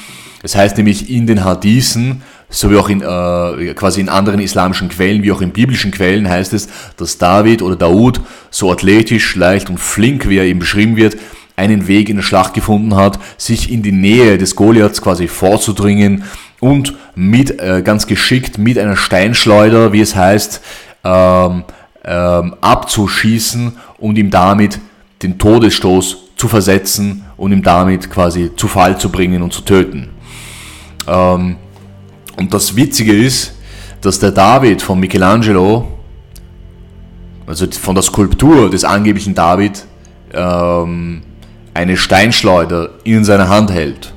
Das 0.43 0.55
heißt 0.55 0.77
nämlich 0.77 1.11
in 1.11 1.27
den 1.27 1.43
Hadithen 1.43 2.23
sowie 2.51 2.77
auch 2.77 2.89
in, 2.89 3.01
äh, 3.01 3.75
quasi 3.75 4.01
in 4.01 4.09
anderen 4.09 4.41
islamischen 4.41 4.89
Quellen, 4.89 5.23
wie 5.23 5.33
auch 5.33 5.41
in 5.41 5.51
biblischen 5.51 5.91
Quellen 5.91 6.29
heißt 6.29 6.53
es, 6.53 6.69
dass 6.97 7.19
David 7.19 7.63
oder 7.63 7.77
Daud 7.77 8.21
so 8.51 8.71
athletisch, 8.71 9.35
leicht 9.37 9.71
und 9.71 9.81
flink, 9.81 10.29
wie 10.29 10.39
er 10.39 10.45
eben 10.45 10.61
beschrieben 10.61 10.97
wird, 10.97 11.17
einen 11.57 11.87
Weg 11.87 12.09
in 12.09 12.17
der 12.17 12.23
Schlacht 12.23 12.55
gefunden 12.55 12.97
hat, 12.97 13.19
sich 13.39 13.71
in 13.71 13.83
die 13.83 13.93
Nähe 13.93 14.39
des 14.39 14.57
Goliaths 14.57 15.03
quasi 15.03 15.29
vorzudringen 15.29 16.25
und 16.65 16.95
mit 17.15 17.61
äh, 17.61 17.83
ganz 17.83 18.07
geschickt 18.07 18.57
mit 18.57 18.79
einer 18.79 18.97
Steinschleuder, 18.97 19.93
wie 19.93 20.01
es 20.01 20.17
heißt, 20.17 20.63
ähm, 21.05 21.65
ähm, 22.03 22.57
abzuschießen 22.59 23.77
und 23.99 24.17
ihm 24.17 24.31
damit 24.31 24.81
den 25.23 25.39
Todesstoß 25.39 26.17
zu 26.37 26.49
versetzen 26.49 27.27
und 27.37 27.53
ihm 27.53 27.63
damit 27.63 28.11
quasi 28.11 28.51
zu 28.57 28.67
Fall 28.67 28.99
zu 28.99 29.11
bringen 29.11 29.43
und 29.43 29.53
zu 29.53 29.61
töten. 29.61 30.09
Ähm, 31.07 31.57
und 32.39 32.55
das 32.55 32.75
Witzige 32.75 33.15
ist, 33.15 33.57
dass 34.01 34.19
der 34.19 34.31
David 34.31 34.81
von 34.81 34.99
Michelangelo, 34.99 35.87
also 37.47 37.67
von 37.73 37.95
der 37.95 38.03
Skulptur 38.03 38.71
des 38.71 38.85
angeblichen 38.85 39.35
David, 39.35 39.85
ähm, 40.33 41.25
eine 41.75 41.99
Steinschleuder 41.99 42.89
in 43.05 43.23
seiner 43.23 43.51
Hand 43.51 43.71
hält 43.71 44.14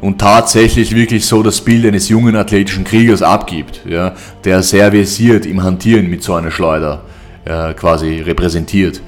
und 0.00 0.18
tatsächlich 0.18 0.94
wirklich 0.94 1.26
so 1.26 1.42
das 1.42 1.60
Bild 1.60 1.84
eines 1.86 2.08
jungen 2.08 2.36
athletischen 2.36 2.84
Kriegers 2.84 3.22
abgibt, 3.22 3.80
ja, 3.88 4.14
der 4.44 4.62
sehr 4.62 4.92
versiert 4.92 5.46
im 5.46 5.62
Hantieren 5.62 6.08
mit 6.08 6.22
so 6.22 6.34
einer 6.34 6.50
Schleuder 6.50 7.02
äh, 7.44 7.74
quasi 7.74 8.20
repräsentiert. 8.20 9.00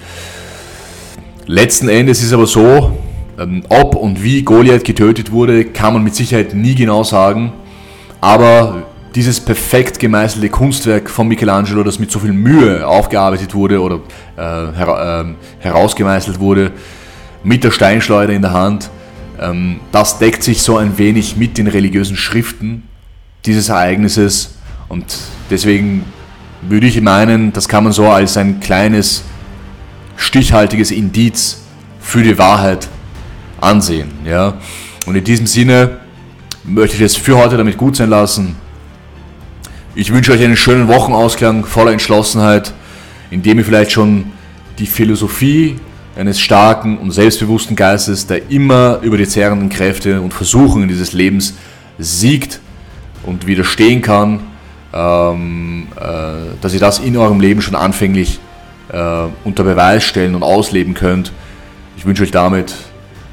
Letzten 1.47 1.89
Endes 1.89 2.23
ist 2.23 2.33
aber 2.33 2.47
so, 2.47 2.99
ähm, 3.39 3.63
ob 3.69 3.95
und 3.95 4.23
wie 4.23 4.43
Goliath 4.43 4.85
getötet 4.85 5.33
wurde, 5.33 5.65
kann 5.65 5.95
man 5.95 6.03
mit 6.03 6.15
Sicherheit 6.15 6.55
nie 6.55 6.75
genau 6.75 7.05
sagen. 7.05 7.53
Aber 8.21 8.83
dieses 9.15 9.41
perfekt 9.41 9.99
gemeißelte 9.99 10.49
Kunstwerk 10.49 11.11
von 11.11 11.27
Michelangelo, 11.27 11.83
das 11.83 11.99
mit 11.99 12.11
so 12.11 12.19
viel 12.19 12.33
Mühe 12.33 12.87
aufgearbeitet 12.87 13.55
wurde 13.55 13.81
oder 13.81 13.97
äh, 14.37 14.41
her 14.41 15.27
äh, 15.27 15.65
herausgemeißelt 15.65 16.39
wurde, 16.39 16.73
mit 17.43 17.65
der 17.65 17.71
Steinschleuder 17.71 18.33
in 18.33 18.43
der 18.43 18.53
Hand, 18.53 18.91
das 19.93 20.19
deckt 20.19 20.43
sich 20.43 20.63
so 20.63 20.77
ein 20.77 20.99
wenig 20.99 21.37
mit 21.37 21.57
den 21.57 21.67
religiösen 21.67 22.17
Schriften 22.17 22.83
dieses 23.47 23.71
Ereignisses 23.71 24.57
und 24.89 25.05
deswegen 25.51 26.05
würde 26.63 26.87
ich 26.87 27.01
meinen, 27.01 27.53
das 27.53 27.69
kann 27.69 27.85
man 27.85 27.93
so 27.93 28.09
als 28.09 28.37
ein 28.37 28.61
kleines, 28.61 29.25
stichhaltiges 30.17 30.91
Indiz 30.91 31.63
für 32.01 32.23
die 32.23 32.37
Wahrheit 32.37 32.89
ansehen. 33.61 34.11
Ja? 34.27 34.59
Und 35.07 35.17
in 35.17 35.25
diesem 35.25 35.47
Sinne 35.47 36.01
möchte 36.65 36.97
ich 36.97 37.03
es 37.03 37.17
für 37.17 37.39
heute 37.39 37.57
damit 37.57 37.79
gut 37.79 37.97
sein 37.97 38.11
lassen. 38.11 38.57
Ich 39.95 40.13
wünsche 40.13 40.33
euch 40.33 40.43
einen 40.43 40.57
schönen 40.57 40.89
Wochenausklang 40.89 41.65
voller 41.65 41.93
Entschlossenheit, 41.93 42.75
in 43.31 43.43
dem 43.43 43.59
ihr 43.59 43.65
vielleicht 43.65 43.93
schon 43.93 44.33
die 44.79 44.87
Philosophie 44.87 45.77
eines 46.17 46.41
starken 46.41 46.99
und 46.99 47.13
selbstbewussten 47.13 47.77
Geistes, 47.77 48.27
der 48.27 48.51
immer 48.51 48.99
über 49.03 49.17
die 49.17 49.27
zerrenden 49.27 49.69
Kräfte 49.69 50.21
und 50.21 50.35
Versuchungen 50.35 50.89
dieses 50.89 51.13
Lebens 51.13 51.55
siegt 51.99 52.61
und 53.23 53.47
widerstehen 53.47 54.03
kann, 54.03 54.41
ähm, 54.93 55.89
äh, 55.97 56.03
dass 56.61 56.75
ihr 56.75 56.81
das 56.81 56.99
in 56.99 57.17
eurem 57.17 57.41
Leben 57.41 57.63
schon 57.63 57.75
anfänglich 57.75 58.41
äh, 58.93 59.25
unter 59.45 59.65
Beweis 59.65 60.05
stellen 60.05 60.35
und 60.35 60.43
ausleben 60.43 60.95
könnt. 60.95 61.33
Ich 61.97 62.07
wünsche 62.07 62.23
euch 62.23 62.33
damit 62.33 62.75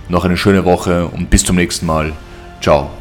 noch 0.10 0.26
eine 0.26 0.38
schöne 0.38 0.66
Woche 0.66 1.08
und 1.08 1.30
bis 1.30 1.44
zum 1.44 1.56
nächsten 1.56 1.86
Mal. 1.86 2.14
Ciao. 2.62 2.92